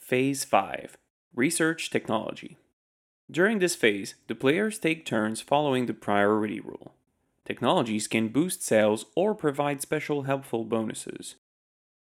Phase 0.00 0.44
5 0.44 0.96
Research 1.34 1.90
Technology 1.90 2.58
During 3.28 3.58
this 3.58 3.74
phase, 3.74 4.14
the 4.28 4.36
players 4.36 4.78
take 4.78 5.04
turns 5.04 5.40
following 5.40 5.86
the 5.86 5.94
priority 5.94 6.60
rule. 6.60 6.94
Technologies 7.44 8.06
can 8.06 8.28
boost 8.28 8.62
sales 8.62 9.06
or 9.16 9.34
provide 9.34 9.82
special 9.82 10.22
helpful 10.22 10.64
bonuses. 10.64 11.36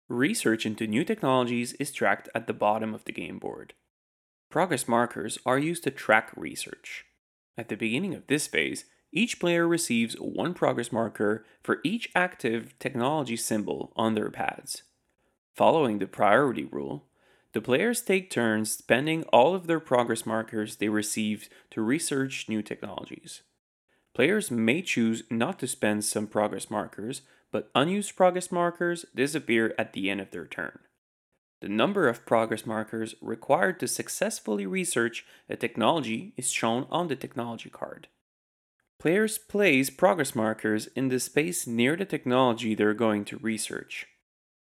Research 0.08 0.64
into 0.64 0.86
new 0.86 1.04
technologies 1.04 1.74
is 1.74 1.92
tracked 1.92 2.30
at 2.34 2.46
the 2.46 2.54
bottom 2.54 2.94
of 2.94 3.04
the 3.04 3.12
game 3.12 3.38
board. 3.38 3.74
Progress 4.50 4.88
markers 4.88 5.38
are 5.44 5.58
used 5.58 5.84
to 5.84 5.90
track 5.90 6.32
research. 6.34 7.04
At 7.58 7.68
the 7.68 7.76
beginning 7.76 8.14
of 8.14 8.26
this 8.26 8.46
phase, 8.46 8.86
each 9.12 9.38
player 9.38 9.68
receives 9.68 10.14
one 10.14 10.54
progress 10.54 10.92
marker 10.92 11.44
for 11.62 11.80
each 11.84 12.10
active 12.14 12.78
technology 12.78 13.36
symbol 13.36 13.92
on 13.96 14.14
their 14.14 14.30
pads. 14.30 14.82
Following 15.54 15.98
the 15.98 16.06
priority 16.06 16.64
rule, 16.64 17.08
the 17.52 17.60
players 17.60 18.00
take 18.00 18.30
turns 18.30 18.70
spending 18.70 19.24
all 19.24 19.54
of 19.54 19.66
their 19.66 19.80
progress 19.80 20.24
markers 20.24 20.76
they 20.76 20.88
received 20.88 21.48
to 21.70 21.82
research 21.82 22.46
new 22.48 22.62
technologies. 22.62 23.42
Players 24.18 24.50
may 24.50 24.82
choose 24.82 25.22
not 25.30 25.60
to 25.60 25.68
spend 25.68 26.04
some 26.04 26.26
progress 26.26 26.72
markers, 26.72 27.22
but 27.52 27.70
unused 27.72 28.16
progress 28.16 28.50
markers 28.50 29.04
disappear 29.14 29.72
at 29.78 29.92
the 29.92 30.10
end 30.10 30.20
of 30.20 30.32
their 30.32 30.44
turn. 30.44 30.80
The 31.60 31.68
number 31.68 32.08
of 32.08 32.26
progress 32.26 32.66
markers 32.66 33.14
required 33.22 33.78
to 33.78 33.86
successfully 33.86 34.66
research 34.66 35.24
a 35.48 35.54
technology 35.54 36.32
is 36.36 36.50
shown 36.50 36.88
on 36.90 37.06
the 37.06 37.14
technology 37.14 37.70
card. 37.70 38.08
Players 38.98 39.38
place 39.38 39.88
progress 39.88 40.34
markers 40.34 40.88
in 40.96 41.10
the 41.10 41.20
space 41.20 41.68
near 41.68 41.94
the 41.94 42.04
technology 42.04 42.74
they're 42.74 42.94
going 42.94 43.24
to 43.26 43.38
research. 43.38 44.08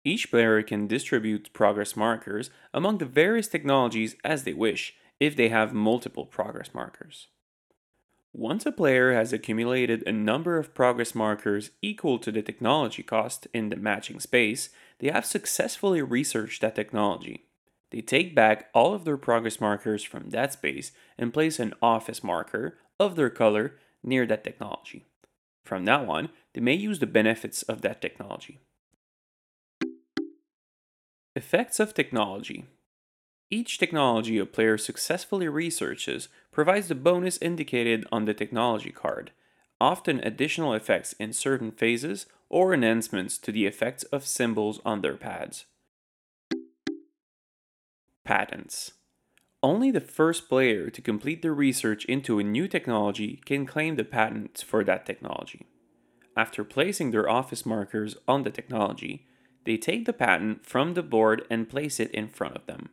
Each 0.04 0.32
player 0.32 0.64
can 0.64 0.88
distribute 0.88 1.52
progress 1.52 1.94
markers 1.94 2.50
among 2.72 2.98
the 2.98 3.06
various 3.06 3.46
technologies 3.46 4.16
as 4.24 4.42
they 4.42 4.52
wish 4.52 4.94
if 5.20 5.36
they 5.36 5.50
have 5.50 5.72
multiple 5.72 6.26
progress 6.26 6.74
markers. 6.74 7.28
Once 8.36 8.66
a 8.66 8.72
player 8.72 9.12
has 9.14 9.32
accumulated 9.32 10.02
a 10.08 10.12
number 10.12 10.58
of 10.58 10.74
progress 10.74 11.14
markers 11.14 11.70
equal 11.80 12.18
to 12.18 12.32
the 12.32 12.42
technology 12.42 13.00
cost 13.00 13.46
in 13.54 13.68
the 13.68 13.76
matching 13.76 14.18
space, 14.18 14.70
they 14.98 15.08
have 15.08 15.24
successfully 15.24 16.02
researched 16.02 16.60
that 16.60 16.74
technology. 16.74 17.44
They 17.92 18.00
take 18.00 18.34
back 18.34 18.70
all 18.74 18.92
of 18.92 19.04
their 19.04 19.16
progress 19.16 19.60
markers 19.60 20.02
from 20.02 20.30
that 20.30 20.52
space 20.52 20.90
and 21.16 21.32
place 21.32 21.60
an 21.60 21.74
office 21.80 22.24
marker 22.24 22.76
of 22.98 23.14
their 23.14 23.30
color 23.30 23.76
near 24.02 24.26
that 24.26 24.42
technology. 24.42 25.04
From 25.64 25.84
now 25.84 26.10
on, 26.10 26.28
they 26.54 26.60
may 26.60 26.74
use 26.74 26.98
the 26.98 27.06
benefits 27.06 27.62
of 27.62 27.82
that 27.82 28.02
technology. 28.02 28.58
Effects 31.36 31.78
of 31.78 31.94
technology. 31.94 32.66
Each 33.50 33.78
technology 33.78 34.38
a 34.38 34.46
player 34.46 34.78
successfully 34.78 35.48
researches 35.48 36.28
provides 36.50 36.88
the 36.88 36.94
bonus 36.94 37.38
indicated 37.38 38.06
on 38.10 38.24
the 38.24 38.34
technology 38.34 38.90
card, 38.90 39.32
often 39.80 40.20
additional 40.20 40.72
effects 40.72 41.12
in 41.14 41.32
certain 41.32 41.70
phases 41.70 42.26
or 42.48 42.72
enhancements 42.72 43.38
to 43.38 43.52
the 43.52 43.66
effects 43.66 44.02
of 44.04 44.26
symbols 44.26 44.80
on 44.84 45.00
their 45.00 45.16
pads. 45.16 45.66
Patents. 48.24 48.92
Only 49.62 49.90
the 49.90 50.00
first 50.00 50.48
player 50.48 50.90
to 50.90 51.02
complete 51.02 51.42
the 51.42 51.52
research 51.52 52.04
into 52.06 52.38
a 52.38 52.44
new 52.44 52.68
technology 52.68 53.40
can 53.44 53.66
claim 53.66 53.96
the 53.96 54.04
patent 54.04 54.64
for 54.66 54.84
that 54.84 55.06
technology. 55.06 55.66
After 56.36 56.64
placing 56.64 57.10
their 57.10 57.28
office 57.28 57.64
markers 57.64 58.16
on 58.26 58.42
the 58.42 58.50
technology, 58.50 59.26
they 59.64 59.76
take 59.76 60.04
the 60.04 60.12
patent 60.12 60.66
from 60.66 60.94
the 60.94 61.02
board 61.02 61.46
and 61.50 61.68
place 61.68 62.00
it 62.00 62.10
in 62.10 62.28
front 62.28 62.56
of 62.56 62.66
them. 62.66 62.90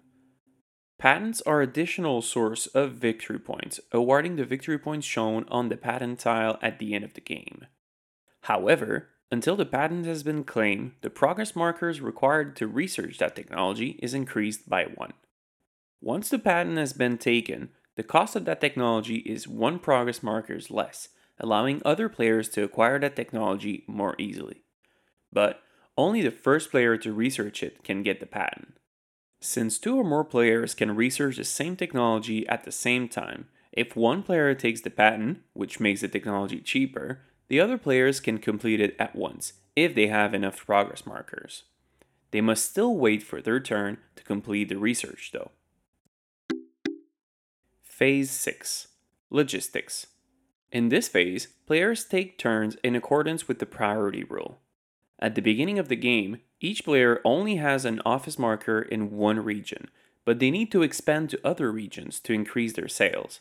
Patents 1.01 1.41
are 1.47 1.63
additional 1.63 2.21
source 2.21 2.67
of 2.67 2.91
victory 2.91 3.39
points, 3.39 3.79
awarding 3.91 4.35
the 4.35 4.45
victory 4.45 4.77
points 4.77 5.07
shown 5.07 5.45
on 5.49 5.69
the 5.69 5.75
patent 5.75 6.19
tile 6.19 6.59
at 6.61 6.77
the 6.77 6.93
end 6.93 7.03
of 7.03 7.15
the 7.15 7.21
game. 7.21 7.65
However, 8.41 9.09
until 9.31 9.55
the 9.55 9.65
patent 9.65 10.05
has 10.05 10.21
been 10.21 10.43
claimed, 10.43 10.91
the 11.01 11.09
progress 11.09 11.55
markers 11.55 12.01
required 12.01 12.55
to 12.57 12.67
research 12.67 13.17
that 13.17 13.35
technology 13.35 13.97
is 13.99 14.13
increased 14.13 14.69
by 14.69 14.83
1. 14.83 15.13
Once 16.01 16.29
the 16.29 16.37
patent 16.37 16.77
has 16.77 16.93
been 16.93 17.17
taken, 17.17 17.69
the 17.95 18.03
cost 18.03 18.35
of 18.35 18.45
that 18.45 18.61
technology 18.61 19.23
is 19.25 19.47
1 19.47 19.79
progress 19.79 20.21
markers 20.21 20.69
less, 20.69 21.09
allowing 21.39 21.81
other 21.83 22.09
players 22.09 22.47
to 22.49 22.63
acquire 22.63 22.99
that 22.99 23.15
technology 23.15 23.85
more 23.87 24.13
easily. 24.19 24.65
But 25.33 25.63
only 25.97 26.21
the 26.21 26.29
first 26.29 26.69
player 26.69 26.95
to 26.97 27.11
research 27.11 27.63
it 27.63 27.83
can 27.83 28.03
get 28.03 28.19
the 28.19 28.27
patent. 28.27 28.75
Since 29.43 29.79
two 29.79 29.97
or 29.97 30.03
more 30.03 30.23
players 30.23 30.75
can 30.75 30.95
research 30.95 31.37
the 31.37 31.43
same 31.43 31.75
technology 31.75 32.47
at 32.47 32.63
the 32.63 32.71
same 32.71 33.09
time, 33.09 33.47
if 33.71 33.95
one 33.95 34.21
player 34.21 34.53
takes 34.53 34.81
the 34.81 34.91
patent, 34.91 35.39
which 35.53 35.79
makes 35.79 36.01
the 36.01 36.07
technology 36.07 36.59
cheaper, 36.59 37.21
the 37.47 37.59
other 37.59 37.79
players 37.79 38.19
can 38.19 38.37
complete 38.37 38.79
it 38.79 38.95
at 38.99 39.15
once 39.15 39.53
if 39.75 39.95
they 39.95 40.07
have 40.07 40.35
enough 40.35 40.63
progress 40.63 41.07
markers. 41.07 41.63
They 42.29 42.39
must 42.39 42.69
still 42.69 42.95
wait 42.95 43.23
for 43.23 43.41
their 43.41 43.59
turn 43.59 43.97
to 44.15 44.23
complete 44.23 44.69
the 44.69 44.77
research, 44.77 45.31
though. 45.33 45.51
Phase 47.81 48.29
6 48.29 48.89
Logistics. 49.31 50.07
In 50.71 50.89
this 50.89 51.07
phase, 51.07 51.47
players 51.65 52.05
take 52.05 52.37
turns 52.37 52.75
in 52.83 52.95
accordance 52.95 53.47
with 53.47 53.57
the 53.59 53.65
priority 53.65 54.23
rule. 54.23 54.59
At 55.19 55.35
the 55.35 55.41
beginning 55.41 55.79
of 55.79 55.87
the 55.87 55.95
game, 55.95 56.41
each 56.61 56.85
player 56.85 57.19
only 57.25 57.55
has 57.55 57.83
an 57.83 58.01
office 58.05 58.37
marker 58.37 58.81
in 58.81 59.17
one 59.17 59.43
region, 59.43 59.89
but 60.23 60.39
they 60.39 60.51
need 60.51 60.71
to 60.71 60.83
expand 60.83 61.31
to 61.31 61.39
other 61.43 61.71
regions 61.71 62.19
to 62.21 62.33
increase 62.33 62.73
their 62.73 62.87
sales. 62.87 63.39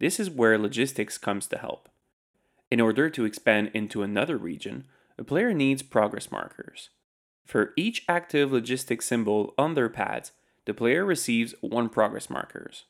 This 0.00 0.18
is 0.18 0.28
where 0.28 0.58
logistics 0.58 1.16
comes 1.16 1.46
to 1.46 1.58
help. 1.58 1.88
In 2.70 2.80
order 2.80 3.08
to 3.08 3.24
expand 3.24 3.70
into 3.72 4.02
another 4.02 4.36
region, 4.36 4.84
a 5.16 5.24
player 5.24 5.54
needs 5.54 5.82
progress 5.82 6.30
markers. 6.32 6.90
For 7.46 7.72
each 7.76 8.04
active 8.08 8.50
logistics 8.50 9.06
symbol 9.06 9.54
on 9.56 9.74
their 9.74 9.88
pads, 9.88 10.32
the 10.64 10.74
player 10.74 11.04
receives 11.04 11.54
one 11.60 11.88
progress 11.88 12.28
markers. 12.28 12.84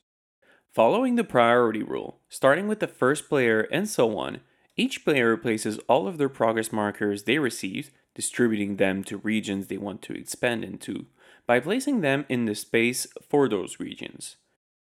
Following 0.72 1.16
the 1.16 1.24
priority 1.24 1.82
rule, 1.82 2.20
starting 2.30 2.66
with 2.66 2.80
the 2.80 2.86
first 2.86 3.28
player 3.28 3.68
and 3.70 3.86
so 3.86 4.16
on, 4.18 4.40
each 4.76 5.04
player 5.04 5.36
places 5.36 5.78
all 5.88 6.08
of 6.08 6.16
their 6.16 6.28
progress 6.30 6.72
markers 6.72 7.24
they 7.24 7.38
received 7.38 7.90
distributing 8.16 8.76
them 8.76 9.04
to 9.04 9.18
regions 9.18 9.66
they 9.66 9.76
want 9.76 10.00
to 10.00 10.14
expand 10.14 10.64
into 10.64 11.04
by 11.46 11.60
placing 11.60 12.00
them 12.00 12.24
in 12.28 12.46
the 12.46 12.54
space 12.54 13.06
for 13.28 13.46
those 13.46 13.78
regions. 13.78 14.36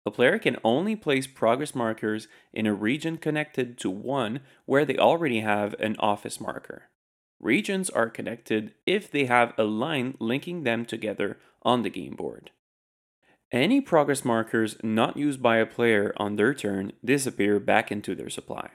A 0.06 0.12
player 0.12 0.38
can 0.38 0.58
only 0.64 0.96
place 0.96 1.26
progress 1.26 1.74
markers 1.74 2.28
in 2.54 2.68
a 2.68 2.74
region 2.74 3.18
connected 3.18 3.80
to 3.80 3.90
one 3.90 4.42
where 4.66 4.86
they 4.86 4.98
already 4.98 5.40
have 5.40 5.74
an 5.80 5.96
office 5.98 6.40
marker. 6.40 6.84
Regions 7.40 7.90
are 7.90 8.12
connected 8.12 8.76
if 8.86 9.10
they 9.10 9.26
have 9.26 9.54
a 9.58 9.64
line 9.64 10.16
linking 10.20 10.64
them 10.64 10.86
together 10.86 11.40
on 11.64 11.82
the 11.82 11.90
game 11.90 12.16
board. 12.16 12.52
Any 13.52 13.82
progress 13.82 14.24
markers 14.24 14.78
not 14.84 15.18
used 15.18 15.42
by 15.42 15.58
a 15.58 15.66
player 15.66 16.14
on 16.18 16.36
their 16.36 16.54
turn 16.54 16.94
disappear 17.04 17.60
back 17.60 17.92
into 17.92 18.14
their 18.14 18.30
supply. 18.30 18.70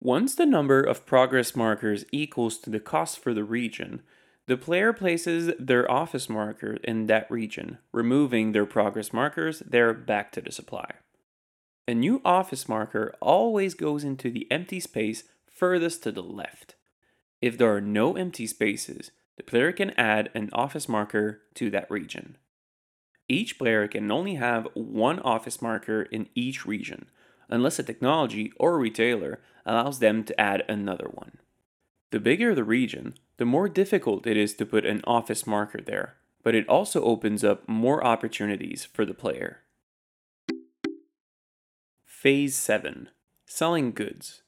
Once 0.00 0.34
the 0.34 0.46
number 0.46 0.82
of 0.82 1.06
progress 1.06 1.56
markers 1.56 2.04
equals 2.12 2.58
to 2.58 2.70
the 2.70 2.80
cost 2.80 3.18
for 3.18 3.32
the 3.32 3.44
region, 3.44 4.02
the 4.46 4.56
player 4.56 4.92
places 4.92 5.52
their 5.58 5.90
office 5.90 6.28
marker 6.28 6.74
in 6.84 7.06
that 7.06 7.28
region, 7.30 7.78
removing 7.92 8.52
their 8.52 8.66
progress 8.66 9.12
markers 9.12 9.60
there 9.60 9.92
back 9.92 10.30
to 10.30 10.40
the 10.40 10.52
supply. 10.52 10.88
A 11.88 11.94
new 11.94 12.20
office 12.24 12.68
marker 12.68 13.14
always 13.20 13.74
goes 13.74 14.04
into 14.04 14.30
the 14.30 14.46
empty 14.50 14.80
space 14.80 15.24
furthest 15.46 16.02
to 16.02 16.12
the 16.12 16.22
left. 16.22 16.74
If 17.40 17.58
there 17.58 17.74
are 17.74 17.80
no 17.80 18.16
empty 18.16 18.46
spaces, 18.46 19.10
the 19.36 19.42
player 19.42 19.72
can 19.72 19.90
add 19.90 20.30
an 20.34 20.50
office 20.52 20.88
marker 20.88 21.42
to 21.54 21.70
that 21.70 21.90
region. 21.90 22.36
Each 23.28 23.58
player 23.58 23.88
can 23.88 24.10
only 24.10 24.34
have 24.34 24.68
one 24.74 25.18
office 25.20 25.60
marker 25.60 26.02
in 26.02 26.28
each 26.34 26.66
region, 26.66 27.08
unless 27.48 27.78
a 27.78 27.82
technology 27.82 28.52
or 28.58 28.78
retailer 28.78 29.40
allows 29.66 29.98
them 29.98 30.24
to 30.24 30.40
add 30.40 30.62
another 30.68 31.10
one. 31.12 31.38
The 32.12 32.20
bigger 32.20 32.54
the 32.54 32.64
region, 32.64 33.14
the 33.36 33.44
more 33.44 33.68
difficult 33.68 34.26
it 34.26 34.36
is 34.36 34.54
to 34.54 34.64
put 34.64 34.86
an 34.86 35.02
office 35.04 35.46
marker 35.46 35.80
there, 35.82 36.14
but 36.42 36.54
it 36.54 36.68
also 36.68 37.02
opens 37.02 37.42
up 37.42 37.68
more 37.68 38.02
opportunities 38.04 38.84
for 38.84 39.04
the 39.04 39.12
player. 39.12 39.62
Phase 42.04 42.54
7 42.54 43.10
Selling 43.46 43.92
Goods. 43.92 44.42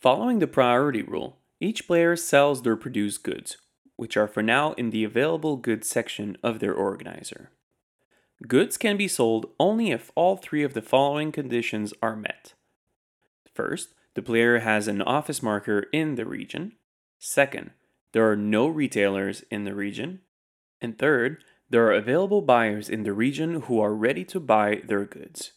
Following 0.00 0.38
the 0.38 0.46
priority 0.46 1.02
rule, 1.02 1.38
each 1.60 1.86
player 1.86 2.16
sells 2.16 2.62
their 2.62 2.76
produced 2.76 3.22
goods, 3.22 3.58
which 3.96 4.16
are 4.16 4.26
for 4.26 4.42
now 4.42 4.72
in 4.72 4.90
the 4.90 5.04
available 5.04 5.56
goods 5.56 5.88
section 5.88 6.36
of 6.42 6.58
their 6.58 6.74
organizer. 6.74 7.50
Goods 8.48 8.76
can 8.76 8.96
be 8.96 9.08
sold 9.08 9.50
only 9.58 9.90
if 9.90 10.10
all 10.14 10.36
three 10.36 10.62
of 10.62 10.74
the 10.74 10.82
following 10.82 11.32
conditions 11.32 11.94
are 12.02 12.16
met. 12.16 12.54
First, 13.54 13.94
the 14.14 14.22
player 14.22 14.60
has 14.60 14.88
an 14.88 15.02
office 15.02 15.42
marker 15.42 15.86
in 15.92 16.14
the 16.14 16.24
region. 16.24 16.72
Second, 17.18 17.70
there 18.12 18.30
are 18.30 18.36
no 18.36 18.68
retailers 18.68 19.44
in 19.50 19.64
the 19.64 19.74
region. 19.74 20.20
And 20.80 20.98
third, 20.98 21.42
there 21.70 21.86
are 21.86 21.92
available 21.92 22.42
buyers 22.42 22.88
in 22.88 23.02
the 23.02 23.12
region 23.12 23.62
who 23.62 23.80
are 23.80 23.94
ready 23.94 24.24
to 24.26 24.38
buy 24.38 24.82
their 24.86 25.04
goods. 25.04 25.52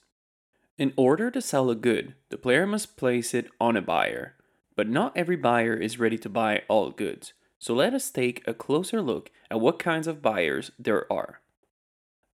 In 0.78 0.94
order 0.96 1.30
to 1.32 1.42
sell 1.42 1.70
a 1.70 1.76
good, 1.76 2.16
the 2.30 2.38
player 2.38 2.66
must 2.66 2.98
place 2.98 3.34
it 3.34 3.48
on 3.60 3.76
a 3.76 3.82
buyer, 3.82 4.36
but 4.76 4.88
not 4.88 5.16
every 5.16 5.36
buyer 5.36 5.74
is 5.76 6.00
ready 6.00 6.18
to 6.20 6.30
buy 6.30 6.64
all 6.68 6.92
goods. 6.92 7.34
So 7.60 7.74
let 7.74 7.94
us 7.94 8.12
take 8.12 8.48
a 8.48 8.54
closer 8.54 9.02
look 9.02 9.32
at 9.50 9.60
what 9.60 9.80
kinds 9.80 10.08
of 10.08 10.22
buyers 10.22 10.72
there 10.78 11.12
are. 11.12 11.42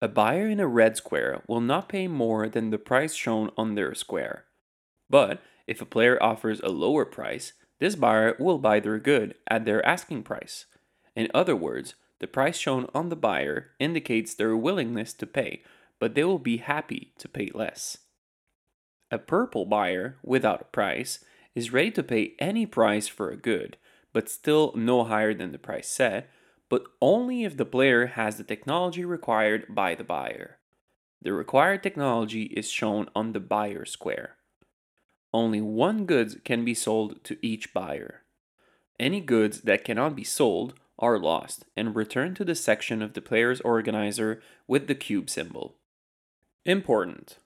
A 0.02 0.10
buyer 0.10 0.48
in 0.48 0.60
a 0.60 0.68
red 0.68 0.98
square 0.98 1.42
will 1.48 1.62
not 1.62 1.88
pay 1.88 2.08
more 2.08 2.50
than 2.50 2.70
the 2.70 2.78
price 2.78 3.14
shown 3.14 3.50
on 3.58 3.76
their 3.76 3.96
square. 3.96 4.46
But 5.10 5.42
if 5.68 5.82
a 5.82 5.86
player 5.86 6.22
offers 6.22 6.60
a 6.60 6.70
lower 6.70 7.06
price, 7.06 7.54
this 7.80 7.96
buyer 7.96 8.36
will 8.40 8.60
buy 8.60 8.80
their 8.80 9.00
good 9.00 9.36
at 9.48 9.66
their 9.66 9.86
asking 9.86 10.24
price. 10.24 10.66
In 11.16 11.30
other 11.34 11.56
words, 11.56 11.96
the 12.20 12.28
price 12.28 12.58
shown 12.58 12.88
on 12.94 13.10
the 13.10 13.16
buyer 13.16 13.72
indicates 13.80 14.34
their 14.34 14.56
willingness 14.56 15.14
to 15.14 15.28
pay, 15.28 15.62
but 16.00 16.16
they 16.16 16.24
will 16.24 16.40
be 16.40 16.58
happy 16.58 17.14
to 17.18 17.28
pay 17.28 17.52
less. 17.54 17.98
A 19.12 19.18
purple 19.18 19.66
buyer, 19.66 20.18
without 20.24 20.62
a 20.62 20.66
price, 20.66 21.24
is 21.56 21.74
ready 21.74 21.92
to 21.92 22.04
pay 22.04 22.34
any 22.40 22.66
price 22.66 23.08
for 23.08 23.30
a 23.30 23.38
good, 23.38 23.78
but 24.12 24.30
still 24.30 24.72
no 24.76 25.04
higher 25.04 25.34
than 25.34 25.52
the 25.52 25.58
price 25.58 25.88
set, 25.88 26.30
but 26.70 26.84
only 27.02 27.44
if 27.44 27.58
the 27.58 27.66
player 27.66 28.08
has 28.08 28.38
the 28.38 28.44
technology 28.44 29.06
required 29.06 29.66
by 29.70 29.94
the 29.94 30.04
buyer. 30.04 30.58
The 31.22 31.34
required 31.34 31.84
technology 31.84 32.44
is 32.44 32.70
shown 32.70 33.10
on 33.16 33.34
the 33.34 33.40
buyer 33.40 33.86
square. 33.86 34.38
Only 35.34 35.62
one 35.62 36.06
goods 36.06 36.38
can 36.46 36.64
be 36.64 36.74
sold 36.74 37.24
to 37.24 37.38
each 37.42 37.74
buyer. 37.74 38.22
Any 39.00 39.20
goods 39.20 39.62
that 39.62 39.84
cannot 39.84 40.16
be 40.16 40.24
sold 40.24 40.76
are 41.00 41.18
lost 41.18 41.66
and 41.76 41.96
returned 41.96 42.36
to 42.38 42.46
the 42.46 42.56
section 42.56 43.02
of 43.02 43.14
the 43.14 43.22
player's 43.22 43.60
organizer 43.62 44.42
with 44.68 44.88
the 44.88 44.96
cube 44.96 45.30
symbol. 45.30 45.76
Important. 46.66 47.40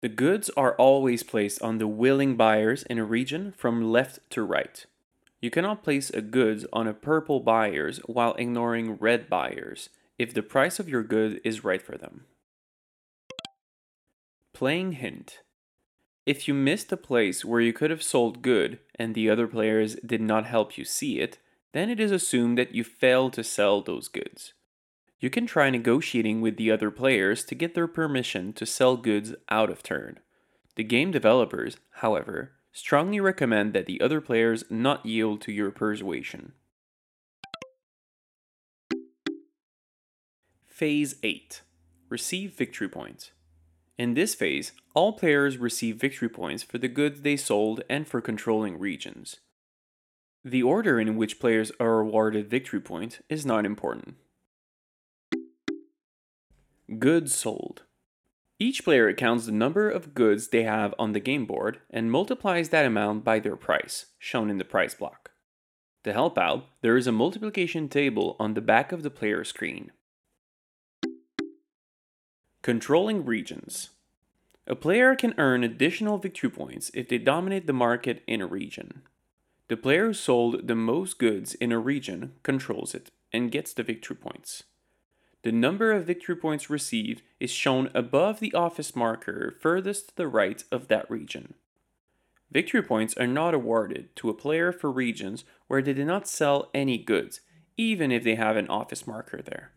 The 0.00 0.08
goods 0.08 0.48
are 0.56 0.76
always 0.76 1.24
placed 1.24 1.60
on 1.60 1.78
the 1.78 1.88
willing 1.88 2.36
buyers 2.36 2.84
in 2.84 2.98
a 2.98 3.04
region 3.04 3.52
from 3.56 3.90
left 3.90 4.20
to 4.30 4.42
right. 4.42 4.86
You 5.40 5.50
cannot 5.50 5.82
place 5.82 6.10
a 6.10 6.20
goods 6.20 6.64
on 6.72 6.86
a 6.86 6.94
purple 6.94 7.40
buyers 7.40 7.98
while 8.06 8.34
ignoring 8.34 8.94
red 8.94 9.28
buyers 9.28 9.88
if 10.18 10.32
the 10.32 10.42
price 10.42 10.78
of 10.78 10.88
your 10.88 11.02
good 11.02 11.40
is 11.44 11.64
right 11.64 11.82
for 11.82 11.96
them. 11.96 12.26
Playing 14.52 14.92
hint. 14.92 15.40
If 16.28 16.46
you 16.46 16.52
missed 16.52 16.92
a 16.92 16.98
place 16.98 17.42
where 17.42 17.62
you 17.62 17.72
could 17.72 17.88
have 17.88 18.02
sold 18.02 18.42
good 18.42 18.80
and 18.96 19.14
the 19.14 19.30
other 19.30 19.46
players 19.46 19.94
did 20.04 20.20
not 20.20 20.44
help 20.44 20.76
you 20.76 20.84
see 20.84 21.20
it, 21.20 21.38
then 21.72 21.88
it 21.88 21.98
is 21.98 22.10
assumed 22.10 22.58
that 22.58 22.74
you 22.74 22.84
failed 22.84 23.32
to 23.32 23.42
sell 23.42 23.80
those 23.80 24.08
goods. 24.08 24.52
You 25.20 25.30
can 25.30 25.46
try 25.46 25.70
negotiating 25.70 26.42
with 26.42 26.58
the 26.58 26.70
other 26.70 26.90
players 26.90 27.46
to 27.46 27.54
get 27.54 27.74
their 27.74 27.86
permission 27.86 28.52
to 28.52 28.66
sell 28.66 28.98
goods 28.98 29.32
out 29.48 29.70
of 29.70 29.82
turn. 29.82 30.18
The 30.74 30.84
game 30.84 31.12
developers, 31.12 31.78
however, 31.92 32.52
strongly 32.72 33.20
recommend 33.20 33.72
that 33.72 33.86
the 33.86 33.98
other 33.98 34.20
players 34.20 34.64
not 34.68 35.06
yield 35.06 35.40
to 35.40 35.50
your 35.50 35.70
persuasion. 35.70 36.52
Phase 40.66 41.14
8 41.22 41.62
Receive 42.10 42.52
Victory 42.52 42.90
Points. 42.90 43.30
In 43.98 44.14
this 44.14 44.36
phase, 44.36 44.72
all 44.94 45.12
players 45.12 45.58
receive 45.58 45.96
victory 45.96 46.28
points 46.28 46.62
for 46.62 46.78
the 46.78 46.86
goods 46.86 47.22
they 47.22 47.36
sold 47.36 47.82
and 47.90 48.06
for 48.06 48.20
controlling 48.20 48.78
regions. 48.78 49.40
The 50.44 50.62
order 50.62 51.00
in 51.00 51.16
which 51.16 51.40
players 51.40 51.72
are 51.80 51.98
awarded 51.98 52.48
victory 52.48 52.80
points 52.80 53.20
is 53.28 53.44
not 53.44 53.66
important. 53.66 54.14
Goods 56.98 57.34
sold. 57.34 57.82
Each 58.60 58.84
player 58.84 59.12
counts 59.12 59.46
the 59.46 59.52
number 59.52 59.90
of 59.90 60.14
goods 60.14 60.48
they 60.48 60.62
have 60.62 60.94
on 60.98 61.12
the 61.12 61.20
game 61.20 61.44
board 61.44 61.80
and 61.90 62.10
multiplies 62.10 62.68
that 62.68 62.86
amount 62.86 63.24
by 63.24 63.40
their 63.40 63.56
price, 63.56 64.06
shown 64.18 64.48
in 64.48 64.58
the 64.58 64.64
price 64.64 64.94
block. 64.94 65.32
To 66.04 66.12
help 66.12 66.38
out, 66.38 66.66
there 66.80 66.96
is 66.96 67.06
a 67.06 67.12
multiplication 67.12 67.88
table 67.88 68.36
on 68.38 68.54
the 68.54 68.60
back 68.60 68.92
of 68.92 69.02
the 69.02 69.10
player 69.10 69.44
screen. 69.44 69.90
Controlling 72.68 73.24
regions. 73.24 73.88
A 74.66 74.76
player 74.76 75.16
can 75.16 75.32
earn 75.38 75.64
additional 75.64 76.18
victory 76.18 76.50
points 76.50 76.90
if 76.92 77.08
they 77.08 77.16
dominate 77.16 77.66
the 77.66 77.72
market 77.72 78.22
in 78.26 78.42
a 78.42 78.46
region. 78.46 79.00
The 79.68 79.78
player 79.78 80.08
who 80.08 80.12
sold 80.12 80.68
the 80.68 80.74
most 80.74 81.18
goods 81.18 81.54
in 81.54 81.72
a 81.72 81.78
region 81.78 82.34
controls 82.42 82.94
it 82.94 83.10
and 83.32 83.50
gets 83.50 83.72
the 83.72 83.82
victory 83.82 84.16
points. 84.16 84.64
The 85.44 85.50
number 85.50 85.92
of 85.92 86.04
victory 86.04 86.36
points 86.36 86.68
received 86.68 87.22
is 87.40 87.50
shown 87.50 87.90
above 87.94 88.38
the 88.38 88.52
office 88.52 88.94
marker 88.94 89.56
furthest 89.62 90.08
to 90.10 90.16
the 90.16 90.28
right 90.28 90.62
of 90.70 90.88
that 90.88 91.10
region. 91.10 91.54
Victory 92.52 92.82
points 92.82 93.16
are 93.16 93.26
not 93.26 93.54
awarded 93.54 94.14
to 94.16 94.28
a 94.28 94.34
player 94.34 94.72
for 94.72 94.92
regions 94.92 95.46
where 95.68 95.80
they 95.80 95.94
did 95.94 96.06
not 96.06 96.28
sell 96.28 96.68
any 96.74 96.98
goods, 96.98 97.40
even 97.78 98.12
if 98.12 98.24
they 98.24 98.34
have 98.34 98.58
an 98.58 98.68
office 98.68 99.06
marker 99.06 99.40
there. 99.40 99.72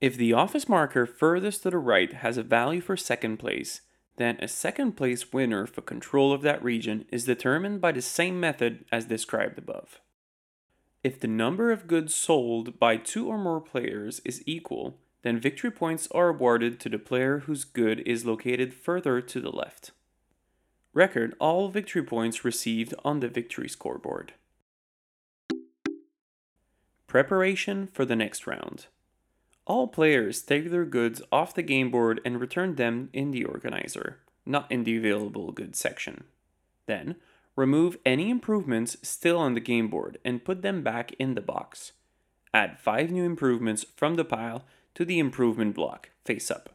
If 0.00 0.16
the 0.16 0.34
office 0.34 0.68
marker 0.68 1.06
furthest 1.06 1.62
to 1.62 1.70
the 1.70 1.78
right 1.78 2.12
has 2.12 2.36
a 2.36 2.42
value 2.42 2.82
for 2.82 2.96
second 2.96 3.38
place, 3.38 3.80
then 4.16 4.36
a 4.40 4.48
second 4.48 4.92
place 4.92 5.32
winner 5.32 5.66
for 5.66 5.82
control 5.82 6.32
of 6.32 6.42
that 6.42 6.62
region 6.62 7.06
is 7.10 7.24
determined 7.24 7.80
by 7.80 7.92
the 7.92 8.02
same 8.02 8.38
method 8.38 8.84
as 8.92 9.06
described 9.06 9.58
above. 9.58 10.00
If 11.02 11.20
the 11.20 11.28
number 11.28 11.70
of 11.70 11.86
goods 11.86 12.14
sold 12.14 12.78
by 12.78 12.96
two 12.96 13.28
or 13.28 13.38
more 13.38 13.60
players 13.60 14.20
is 14.24 14.42
equal, 14.46 14.98
then 15.22 15.40
victory 15.40 15.70
points 15.70 16.08
are 16.10 16.28
awarded 16.28 16.78
to 16.80 16.88
the 16.88 16.98
player 16.98 17.40
whose 17.40 17.64
good 17.64 18.00
is 18.00 18.26
located 18.26 18.74
further 18.74 19.20
to 19.20 19.40
the 19.40 19.50
left. 19.50 19.92
Record 20.92 21.34
all 21.38 21.68
victory 21.68 22.02
points 22.02 22.44
received 22.44 22.94
on 23.04 23.20
the 23.20 23.28
victory 23.28 23.68
scoreboard. 23.68 24.34
Preparation 27.06 27.86
for 27.86 28.04
the 28.04 28.16
next 28.16 28.46
round. 28.46 28.86
All 29.66 29.88
players 29.88 30.42
take 30.42 30.70
their 30.70 30.84
goods 30.84 31.20
off 31.32 31.54
the 31.54 31.62
game 31.62 31.90
board 31.90 32.20
and 32.24 32.40
return 32.40 32.76
them 32.76 33.10
in 33.12 33.32
the 33.32 33.44
organizer, 33.44 34.20
not 34.44 34.70
in 34.70 34.84
the 34.84 34.96
available 34.96 35.52
goods 35.52 35.78
section. 35.78 36.24
Then, 36.86 37.16
Remove 37.56 37.96
any 38.04 38.28
improvements 38.28 38.98
still 39.02 39.38
on 39.38 39.54
the 39.54 39.60
game 39.60 39.88
board 39.88 40.18
and 40.24 40.44
put 40.44 40.60
them 40.60 40.82
back 40.82 41.12
in 41.18 41.34
the 41.34 41.40
box. 41.40 41.92
Add 42.52 42.78
5 42.78 43.10
new 43.10 43.24
improvements 43.24 43.84
from 43.96 44.16
the 44.16 44.26
pile 44.26 44.64
to 44.94 45.06
the 45.06 45.18
improvement 45.18 45.74
block, 45.74 46.10
face 46.24 46.50
up. 46.50 46.74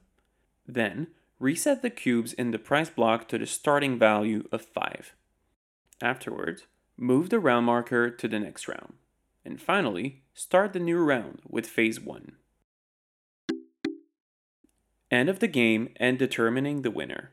Then, 0.67 1.07
reset 1.39 1.83
the 1.83 1.91
cubes 1.91 2.33
in 2.33 2.49
the 2.49 2.59
price 2.59 2.89
block 2.89 3.27
to 3.27 3.37
the 3.37 3.45
starting 3.45 3.99
value 3.99 4.47
of 4.51 4.63
5. 4.63 5.13
Afterwards, 6.01 6.63
move 6.97 7.29
the 7.29 7.39
round 7.39 7.67
marker 7.67 8.09
to 8.09 8.27
the 8.27 8.39
next 8.39 8.67
round. 8.67 8.93
And 9.45 9.61
finally, 9.61 10.23
start 10.33 10.73
the 10.73 10.79
new 10.79 10.97
round 10.97 11.41
with 11.47 11.67
phase 11.67 11.99
1. 11.99 12.33
End 15.11 15.27
of 15.27 15.39
the 15.39 15.47
game 15.47 15.89
and 15.97 16.17
determining 16.17 16.81
the 16.81 16.89
winner. 16.89 17.31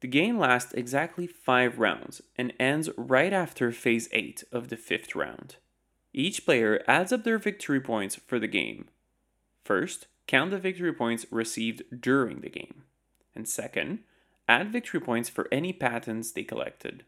The 0.00 0.08
game 0.08 0.38
lasts 0.38 0.72
exactly 0.74 1.26
5 1.26 1.78
rounds 1.78 2.20
and 2.36 2.52
ends 2.60 2.90
right 2.96 3.32
after 3.32 3.72
phase 3.72 4.08
8 4.12 4.44
of 4.52 4.68
the 4.68 4.76
5th 4.76 5.14
round. 5.14 5.56
Each 6.12 6.44
player 6.44 6.82
adds 6.86 7.12
up 7.12 7.24
their 7.24 7.38
victory 7.38 7.80
points 7.80 8.16
for 8.16 8.38
the 8.38 8.46
game. 8.46 8.88
First, 9.64 10.08
count 10.26 10.50
the 10.50 10.58
victory 10.58 10.92
points 10.92 11.26
received 11.30 12.00
during 12.00 12.40
the 12.40 12.50
game. 12.50 12.84
And 13.34 13.48
second, 13.48 14.00
add 14.48 14.72
victory 14.72 15.00
points 15.00 15.28
for 15.28 15.48
any 15.50 15.72
patents 15.72 16.32
they 16.32 16.42
collected. 16.42 17.04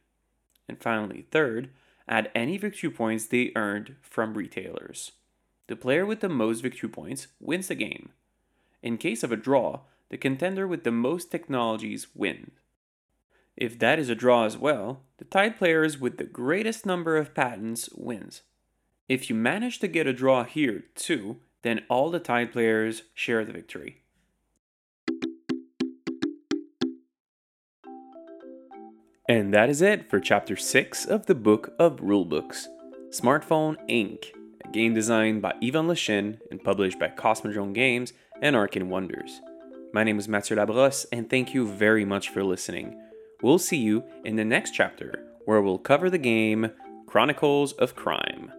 And 0.68 0.80
finally, 0.80 1.26
third, 1.30 1.70
add 2.08 2.30
any 2.34 2.56
victory 2.56 2.90
points 2.90 3.26
they 3.26 3.52
earned 3.56 3.96
from 4.00 4.34
retailers. 4.34 5.12
The 5.66 5.76
player 5.76 6.06
with 6.06 6.20
the 6.20 6.28
most 6.28 6.60
victory 6.60 6.88
points 6.88 7.26
wins 7.40 7.68
the 7.68 7.74
game. 7.74 8.10
In 8.82 8.98
case 8.98 9.22
of 9.22 9.30
a 9.30 9.36
draw, 9.36 9.80
the 10.10 10.18
contender 10.18 10.66
with 10.66 10.84
the 10.84 10.90
most 10.90 11.30
technologies 11.30 12.08
wins. 12.14 12.50
If 13.56 13.78
that 13.78 13.98
is 13.98 14.08
a 14.08 14.14
draw 14.14 14.44
as 14.44 14.56
well, 14.56 15.02
the 15.18 15.24
tied 15.24 15.56
players 15.56 16.00
with 16.00 16.16
the 16.16 16.24
greatest 16.24 16.84
number 16.84 17.16
of 17.16 17.34
patents 17.34 17.88
wins. 17.94 18.42
If 19.08 19.28
you 19.28 19.36
manage 19.36 19.78
to 19.80 19.88
get 19.88 20.06
a 20.06 20.12
draw 20.12 20.44
here 20.44 20.84
too, 20.94 21.40
then 21.62 21.84
all 21.88 22.10
the 22.10 22.18
tied 22.18 22.50
players 22.50 23.02
share 23.14 23.44
the 23.44 23.52
victory. 23.52 24.02
And 29.28 29.54
that 29.54 29.70
is 29.70 29.80
it 29.80 30.10
for 30.10 30.18
chapter 30.18 30.56
6 30.56 31.04
of 31.06 31.26
the 31.26 31.34
Book 31.34 31.72
of 31.78 32.00
Rulebooks 32.00 32.66
Smartphone 33.10 33.76
Inc., 33.88 34.24
a 34.64 34.68
game 34.72 34.94
designed 34.94 35.40
by 35.40 35.54
Ivan 35.62 35.86
Le 35.86 35.96
and 36.50 36.64
published 36.64 36.98
by 36.98 37.08
Cosmodrome 37.08 37.74
Games 37.74 38.12
and 38.42 38.56
Arcane 38.56 38.90
Wonders. 38.90 39.40
My 39.94 40.02
name 40.04 40.18
is 40.18 40.28
Mathieu 40.28 40.56
Labrosse, 40.56 41.06
and 41.12 41.30
thank 41.30 41.54
you 41.54 41.66
very 41.66 42.04
much 42.04 42.28
for 42.28 42.42
listening. 42.42 43.00
We'll 43.40 43.58
see 43.58 43.76
you 43.78 44.02
in 44.24 44.36
the 44.36 44.44
next 44.44 44.72
chapter, 44.72 45.24
where 45.44 45.62
we'll 45.62 45.78
cover 45.78 46.10
the 46.10 46.18
game 46.18 46.72
Chronicles 47.06 47.72
of 47.74 47.94
Crime. 47.94 48.52